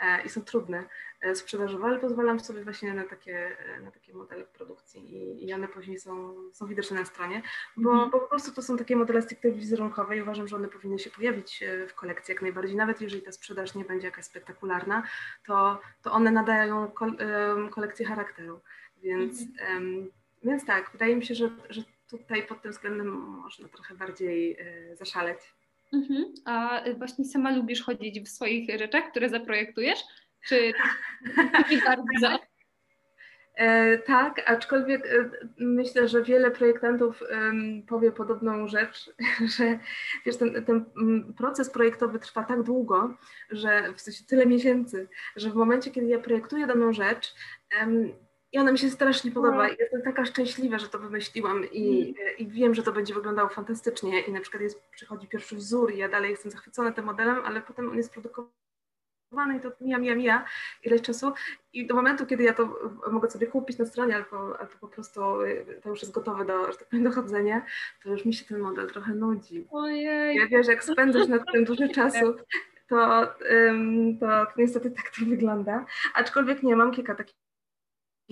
E, 0.00 0.22
i 0.22 0.28
są 0.28 0.42
trudne 0.42 0.84
e, 1.20 1.34
sprzedażowe, 1.34 1.84
ale 1.84 1.98
pozwalam 1.98 2.40
sobie 2.40 2.64
właśnie 2.64 2.94
na 2.94 3.04
takie, 3.04 3.58
e, 3.58 3.80
na 3.80 3.90
takie 3.90 4.14
modele 4.14 4.44
produkcji 4.44 5.14
i, 5.14 5.48
i 5.48 5.54
one 5.54 5.68
później 5.68 5.98
są, 5.98 6.34
są 6.52 6.66
widoczne 6.66 7.00
na 7.00 7.04
stronie, 7.04 7.42
bo, 7.76 7.92
mm. 7.92 8.10
bo 8.10 8.20
po 8.20 8.26
prostu 8.26 8.52
to 8.52 8.62
są 8.62 8.76
takie 8.76 8.96
modele 8.96 9.22
stricte 9.22 9.52
wizerunkowe 9.52 10.16
i 10.16 10.22
uważam, 10.22 10.48
że 10.48 10.56
one 10.56 10.68
powinny 10.68 10.98
się 10.98 11.10
pojawić 11.10 11.64
w 11.88 11.94
kolekcji 11.94 12.32
jak 12.32 12.42
najbardziej, 12.42 12.76
nawet 12.76 13.00
jeżeli 13.00 13.22
ta 13.22 13.32
sprzedaż 13.32 13.74
nie 13.74 13.84
będzie 13.84 14.06
jakaś 14.06 14.24
spektakularna, 14.24 15.02
to, 15.46 15.80
to 16.02 16.12
one 16.12 16.30
nadają 16.30 16.90
kol, 16.90 17.16
kolekcji 17.70 18.04
charakteru, 18.04 18.60
więc, 19.02 19.42
mm. 19.58 20.10
więc 20.42 20.66
tak, 20.66 20.90
wydaje 20.92 21.16
mi 21.16 21.26
się, 21.26 21.34
że, 21.34 21.50
że 21.70 21.82
tutaj 22.08 22.46
pod 22.46 22.62
tym 22.62 22.72
względem 22.72 23.08
można 23.18 23.68
trochę 23.68 23.94
bardziej 23.94 24.58
zaszaleć. 24.94 25.38
Mhm. 25.92 26.24
A 26.44 26.82
właśnie 26.96 27.24
sama 27.24 27.50
lubisz 27.56 27.82
chodzić 27.82 28.20
w 28.20 28.28
swoich 28.28 28.78
rzeczach, 28.78 29.10
które 29.10 29.28
zaprojektujesz? 29.28 29.98
Czy 30.48 30.72
bardzo? 31.86 32.38
E, 33.60 33.98
tak, 33.98 34.50
aczkolwiek 34.50 35.06
e, 35.06 35.30
myślę, 35.58 36.08
że 36.08 36.22
wiele 36.22 36.50
projektantów 36.50 37.22
e, 37.22 37.52
powie 37.88 38.12
podobną 38.12 38.68
rzecz, 38.68 39.10
że 39.56 39.78
wiesz, 40.26 40.36
ten, 40.36 40.64
ten 40.64 40.84
proces 41.38 41.70
projektowy 41.70 42.18
trwa 42.18 42.44
tak 42.44 42.62
długo, 42.62 43.14
że 43.50 43.92
w 43.96 44.00
sensie 44.00 44.24
tyle 44.24 44.46
miesięcy, 44.46 45.08
że 45.36 45.50
w 45.50 45.54
momencie, 45.54 45.90
kiedy 45.90 46.06
ja 46.06 46.18
projektuję 46.18 46.66
daną 46.66 46.92
rzecz, 46.92 47.34
i 48.52 48.58
ona 48.58 48.72
mi 48.72 48.78
się 48.78 48.90
strasznie 48.90 49.30
podoba. 49.30 49.68
No. 49.68 49.74
Jestem 49.78 50.02
taka 50.02 50.24
szczęśliwa, 50.24 50.78
że 50.78 50.88
to 50.88 50.98
wymyśliłam 50.98 51.64
i, 51.72 52.14
mm. 52.18 52.36
i 52.38 52.46
wiem, 52.46 52.74
że 52.74 52.82
to 52.82 52.92
będzie 52.92 53.14
wyglądało 53.14 53.48
fantastycznie. 53.48 54.20
I 54.20 54.32
na 54.32 54.40
przykład 54.40 54.62
jest, 54.62 54.82
przychodzi 54.90 55.28
pierwszy 55.28 55.56
wzór 55.56 55.94
i 55.94 55.98
ja 55.98 56.08
dalej 56.08 56.30
jestem 56.30 56.50
zachwycona 56.50 56.92
tym 56.92 57.04
modelem, 57.04 57.36
ale 57.44 57.60
potem 57.60 57.90
on 57.90 57.96
jest 57.96 58.12
produkowany 58.12 59.56
i 59.56 59.60
to 59.60 59.72
mija, 59.80 59.98
mija, 59.98 60.14
mija 60.14 60.44
ileś 60.84 61.02
czasu. 61.02 61.32
I 61.72 61.86
do 61.86 61.94
momentu, 61.94 62.26
kiedy 62.26 62.42
ja 62.44 62.54
to 62.54 62.76
mogę 63.10 63.30
sobie 63.30 63.46
kupić 63.46 63.78
na 63.78 63.86
stronie 63.86 64.16
albo, 64.16 64.60
albo 64.60 64.72
po 64.80 64.88
prostu 64.88 65.42
y, 65.42 65.80
to 65.82 65.88
już 65.88 66.00
jest 66.00 66.14
gotowe 66.14 66.44
do, 66.44 66.72
że 66.72 66.78
tak 66.78 66.88
powiem, 66.88 67.04
dochodzenia, 67.04 67.66
to 68.02 68.10
już 68.10 68.24
mi 68.24 68.34
się 68.34 68.44
ten 68.44 68.58
model 68.58 68.90
trochę 68.90 69.14
nudzi. 69.14 69.66
Ojej. 69.70 70.36
Ja 70.36 70.46
wiesz, 70.46 70.66
jak 70.66 70.84
spędzasz 70.84 71.28
nad 71.28 71.42
tym 71.52 71.64
dużo 71.64 71.88
czasu, 71.94 72.36
to, 72.88 73.26
to, 74.20 74.46
to 74.46 74.52
niestety 74.56 74.90
tak 74.90 75.10
to 75.10 75.24
wygląda. 75.24 75.86
Aczkolwiek 76.14 76.62
nie, 76.62 76.76
mam 76.76 76.92
kilka 76.92 77.14
takich 77.14 77.49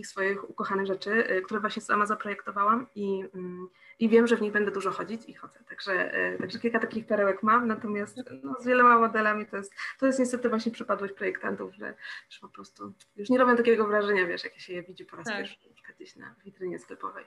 swoich 0.07 0.51
ukochanych 0.51 0.87
rzeczy, 0.87 1.31
y, 1.31 1.43
które 1.43 1.61
właśnie 1.61 1.83
sama 1.83 2.07
zaprojektowałam 2.07 2.87
i, 2.95 3.25
mm, 3.35 3.69
i 3.99 4.09
wiem, 4.09 4.27
że 4.27 4.37
w 4.37 4.41
nich 4.41 4.53
będę 4.53 4.71
dużo 4.71 4.91
chodzić 4.91 5.29
i 5.29 5.35
chodzę. 5.35 5.59
Także, 5.69 6.19
y, 6.35 6.39
także 6.39 6.59
kilka 6.59 6.79
takich 6.79 7.07
perełek 7.07 7.43
mam, 7.43 7.69
natomiast 7.69 8.17
no, 8.43 8.55
z 8.61 8.67
wieloma 8.67 8.99
modelami 8.99 9.47
to 9.47 9.57
jest, 9.57 9.73
to 9.99 10.07
jest 10.07 10.19
niestety 10.19 10.49
właśnie 10.49 10.73
przypadłość 10.73 11.15
projektantów, 11.15 11.75
że, 11.75 11.95
że 12.31 12.41
po 12.41 12.49
prostu 12.49 12.93
już 13.17 13.31
nie 13.31 13.39
robią 13.39 13.57
takiego 13.57 13.87
wrażenia, 13.87 14.27
wiesz, 14.27 14.45
jak 14.45 14.59
się 14.59 14.73
je 14.73 14.83
widzi 14.83 15.05
po 15.05 15.17
raz 15.17 15.27
tak. 15.27 15.37
pierwszy 15.37 15.59
gdzieś 15.99 16.17
na 16.17 16.35
witrynie 16.45 16.79
sklepowej. 16.79 17.25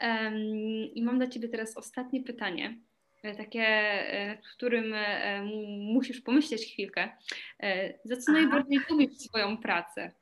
Um, 0.00 0.36
I 0.94 1.02
mam 1.02 1.18
dla 1.18 1.28
Ciebie 1.28 1.48
teraz 1.48 1.76
ostatnie 1.76 2.22
pytanie 2.22 2.78
e, 3.22 3.36
takie, 3.36 3.62
e, 3.62 4.38
w 4.42 4.56
którym 4.56 4.94
e, 4.94 5.42
musisz 5.94 6.20
pomyśleć 6.20 6.72
chwilkę. 6.72 7.10
Za 8.04 8.16
co 8.16 8.32
najbardziej 8.32 8.80
lubisz 8.90 9.16
swoją 9.18 9.58
pracę? 9.58 10.12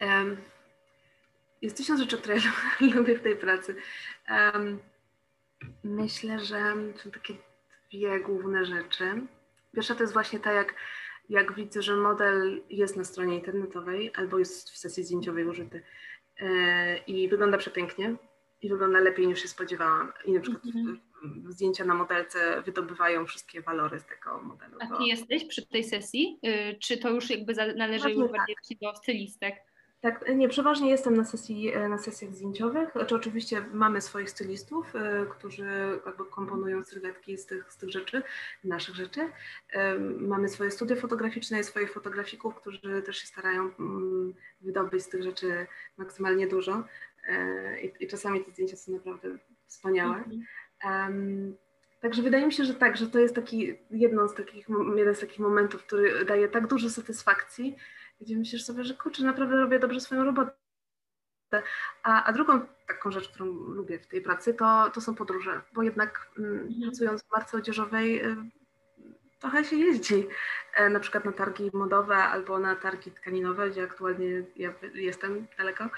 Um, 0.00 0.36
jest 1.62 1.76
tysiąc 1.76 2.00
rzeczy, 2.00 2.18
które 2.18 2.36
lubię 2.94 3.18
w 3.18 3.22
tej 3.22 3.36
pracy. 3.36 3.76
Um, 4.30 4.78
myślę, 5.84 6.40
że 6.40 6.74
są 6.96 7.10
takie 7.10 7.34
dwie 7.92 8.20
główne 8.20 8.64
rzeczy. 8.64 9.22
Pierwsza 9.72 9.94
to 9.94 10.02
jest 10.02 10.12
właśnie 10.12 10.40
ta, 10.40 10.52
jak, 10.52 10.74
jak 11.28 11.54
widzę, 11.54 11.82
że 11.82 11.96
model 11.96 12.62
jest 12.70 12.96
na 12.96 13.04
stronie 13.04 13.34
internetowej 13.34 14.12
albo 14.14 14.38
jest 14.38 14.70
w 14.70 14.76
sesji 14.78 15.04
zdjęciowej 15.04 15.46
użyty 15.46 15.82
yy, 16.40 16.48
i 17.06 17.28
wygląda 17.28 17.58
przepięknie 17.58 18.16
i 18.62 18.68
wygląda 18.68 19.00
lepiej 19.00 19.26
niż 19.26 19.42
się 19.42 19.48
spodziewałam. 19.48 20.12
I 20.24 20.32
na 20.32 20.40
przykład 20.40 20.64
mm 20.64 20.86
-hmm. 20.96 21.50
zdjęcia 21.50 21.84
na 21.84 21.94
modelce 21.94 22.62
wydobywają 22.62 23.26
wszystkie 23.26 23.62
walory 23.62 23.98
z 23.98 24.06
tego 24.06 24.42
modelu. 24.42 24.78
A 24.80 24.96
ty 24.96 25.04
jesteś 25.04 25.44
przy 25.44 25.66
tej 25.66 25.84
sesji? 25.84 26.38
Yy, 26.42 26.78
czy 26.78 26.98
to 26.98 27.10
już 27.10 27.30
jakby 27.30 27.54
należy 27.54 28.10
już 28.10 28.30
bardziej 28.30 28.56
tak. 28.56 28.78
do 28.80 28.94
stylistek? 28.94 29.67
Tak, 30.00 30.24
nie, 30.36 30.48
przeważnie 30.48 30.90
jestem 30.90 31.16
na, 31.16 31.24
sesji, 31.24 31.74
e, 31.74 31.88
na 31.88 31.98
sesjach 31.98 32.34
zdjęciowych. 32.34 32.92
Znaczy, 32.92 33.14
oczywiście 33.14 33.64
mamy 33.72 34.00
swoich 34.00 34.30
stylistów, 34.30 34.94
y, 34.94 34.98
którzy 35.30 36.00
jakby 36.06 36.24
komponują 36.24 36.84
sylwetki 36.84 37.38
z 37.38 37.46
tych, 37.46 37.72
z 37.72 37.76
tych 37.76 37.90
rzeczy, 37.90 38.22
naszych 38.64 38.94
rzeczy. 38.94 39.20
Mamy 40.18 40.48
swoje 40.48 40.70
studia 40.70 40.96
fotograficzne 40.96 41.60
i 41.60 41.64
swoich 41.64 41.92
fotografików, 41.92 42.54
którzy 42.54 43.02
też 43.02 43.18
się 43.18 43.26
starają 43.26 43.66
y, 43.66 43.72
wydobyć 44.60 45.02
z 45.02 45.08
tych 45.08 45.22
rzeczy 45.22 45.66
maksymalnie 45.96 46.46
dużo. 46.46 46.84
I, 47.82 48.04
i 48.04 48.06
czasami 48.06 48.44
te 48.44 48.50
zdjęcia 48.50 48.76
są 48.76 48.92
naprawdę 48.92 49.28
wspaniałe. 49.66 50.24
Um, 50.84 51.56
Także 52.00 52.22
wydaje 52.22 52.46
mi 52.46 52.52
się, 52.52 52.64
że 52.64 52.74
tak, 52.74 52.96
że 52.96 53.06
to 53.06 53.18
jest 53.18 53.34
taki 53.34 53.74
jedno 53.90 54.28
z 54.28 54.34
takich, 54.34 54.66
jeden 54.94 55.14
z 55.14 55.20
takich 55.20 55.38
momentów, 55.38 55.82
który 55.82 56.24
daje 56.24 56.48
tak 56.48 56.66
dużo 56.66 56.90
satysfakcji, 56.90 57.76
gdzie 58.20 58.36
myślisz 58.36 58.64
sobie, 58.64 58.84
że 58.84 58.94
kurczę, 58.94 59.22
naprawdę 59.22 59.56
robię 59.56 59.78
dobrze 59.78 60.00
swoją 60.00 60.24
robotę. 60.24 60.52
A, 62.02 62.24
a 62.24 62.32
drugą 62.32 62.60
taką 62.86 63.10
rzecz, 63.10 63.28
którą 63.28 63.46
lubię 63.46 63.98
w 63.98 64.06
tej 64.06 64.22
pracy, 64.22 64.54
to, 64.54 64.90
to 64.94 65.00
są 65.00 65.14
podróże, 65.14 65.60
bo 65.72 65.82
jednak 65.82 66.30
mm, 66.38 66.52
mhm. 66.52 66.82
pracując 66.82 67.22
w 67.22 67.32
marce 67.32 67.56
odzieżowej 67.56 68.24
y, 68.26 68.36
trochę 69.40 69.64
się 69.64 69.76
jeździ 69.76 70.26
e, 70.74 70.90
na 70.90 71.00
przykład 71.00 71.24
na 71.24 71.32
targi 71.32 71.70
modowe 71.72 72.16
albo 72.16 72.58
na 72.58 72.76
targi 72.76 73.10
tkaninowe, 73.10 73.70
gdzie 73.70 73.82
aktualnie 73.82 74.44
ja 74.56 74.72
jestem 74.94 75.46
daleko. 75.58 75.90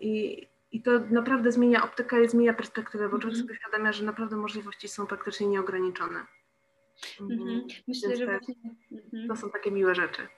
I, 0.00 0.46
i 0.72 0.82
to 0.82 0.90
naprawdę 1.10 1.52
zmienia 1.52 1.84
optykę 1.84 2.24
i 2.24 2.28
zmienia 2.28 2.54
perspektywę, 2.54 3.04
bo 3.08 3.18
człowiek 3.18 3.38
mhm. 3.38 3.46
sobie 3.46 3.56
świadamia, 3.56 3.92
że 3.92 4.04
naprawdę 4.04 4.36
możliwości 4.36 4.88
są 4.88 5.06
praktycznie 5.06 5.46
nieograniczone. 5.46 6.26
Mhm. 7.20 7.66
Myślę, 7.88 8.16
że 8.16 8.26
właśnie... 8.26 8.54
to 9.28 9.36
są 9.36 9.50
takie 9.50 9.70
miłe 9.70 9.94
rzeczy. 9.94 10.28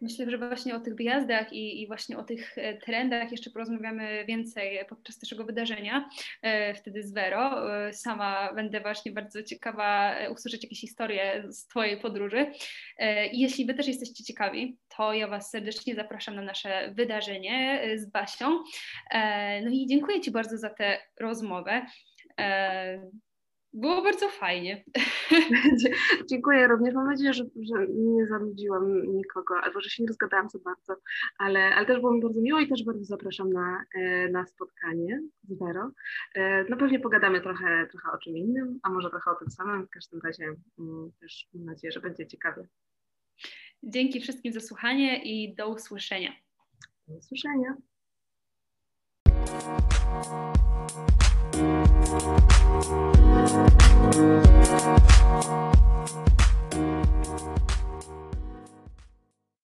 Myślę, 0.00 0.30
że 0.30 0.38
właśnie 0.38 0.74
o 0.74 0.80
tych 0.80 0.94
wyjazdach 0.94 1.52
i, 1.52 1.82
i, 1.82 1.86
właśnie 1.86 2.18
o 2.18 2.22
tych 2.22 2.58
e, 2.58 2.76
trendach 2.76 3.32
jeszcze 3.32 3.50
porozmawiamy 3.50 4.24
więcej 4.24 4.84
podczas 4.88 5.22
naszego 5.22 5.44
wydarzenia, 5.44 6.08
e, 6.42 6.74
wtedy 6.74 7.02
z 7.02 7.12
Vero. 7.12 7.74
E, 7.86 7.92
sama 7.92 8.52
będę 8.54 8.80
właśnie 8.80 9.12
bardzo 9.12 9.42
ciekawa 9.42 10.14
usłyszeć 10.32 10.62
jakieś 10.62 10.80
historie 10.80 11.44
z 11.48 11.66
Twojej 11.66 12.00
podróży. 12.00 12.46
I 13.32 13.40
jeśli 13.40 13.66
Wy 13.66 13.74
też 13.74 13.88
jesteście 13.88 14.24
ciekawi, 14.24 14.78
to 14.96 15.12
ja 15.12 15.28
Was 15.28 15.50
serdecznie 15.50 15.94
zapraszam 15.94 16.34
na 16.34 16.42
nasze 16.42 16.92
wydarzenie 16.94 17.82
z 17.96 18.10
Basią. 18.10 18.62
No 19.62 19.70
i 19.70 19.86
dziękuję 19.88 20.20
Ci 20.20 20.30
bardzo 20.30 20.58
za 20.58 20.70
tę 20.70 20.98
rozmowę. 21.20 21.86
Było 23.80 24.02
bardzo 24.02 24.28
fajnie. 24.28 24.84
Dziękuję 26.30 26.66
również. 26.66 26.94
Mam 26.94 27.06
nadzieję, 27.06 27.32
że, 27.32 27.44
że 27.44 27.86
nie 27.88 28.26
zanudziłam 28.26 29.14
nikogo, 29.16 29.54
albo 29.62 29.80
że 29.80 29.90
się 29.90 30.02
nie 30.02 30.06
rozgadałam 30.06 30.48
za 30.48 30.58
bardzo, 30.58 30.96
ale, 31.38 31.74
ale 31.74 31.86
też 31.86 32.00
było 32.00 32.12
mi 32.12 32.22
bardzo 32.22 32.40
miło 32.40 32.60
i 32.60 32.68
też 32.68 32.84
bardzo 32.84 33.04
zapraszam 33.04 33.52
na, 33.52 33.84
e, 33.94 34.28
na 34.28 34.46
spotkanie 34.46 35.20
z 35.42 35.58
Vero. 35.58 35.90
E, 36.34 36.64
no 36.64 36.76
pewnie 36.76 37.00
pogadamy 37.00 37.40
trochę, 37.40 37.86
trochę 37.90 38.12
o 38.12 38.18
czym 38.18 38.36
innym, 38.36 38.80
a 38.82 38.90
może 38.90 39.10
trochę 39.10 39.30
o 39.30 39.34
tym 39.34 39.50
samym. 39.50 39.86
W 39.86 39.90
każdym 39.90 40.20
razie 40.24 40.44
mm, 40.78 41.12
też 41.20 41.48
mam 41.54 41.64
nadzieję, 41.64 41.92
że 41.92 42.00
będzie 42.00 42.26
ciekawie. 42.26 42.68
Dzięki 43.82 44.20
wszystkim 44.20 44.52
za 44.52 44.60
słuchanie 44.60 45.22
i 45.24 45.54
do 45.54 45.68
usłyszenia. 45.68 46.32
Do 47.08 47.16
usłyszenia. 47.16 47.76
We'll 52.10 52.20
be 52.20 52.26
right. 56.66 57.67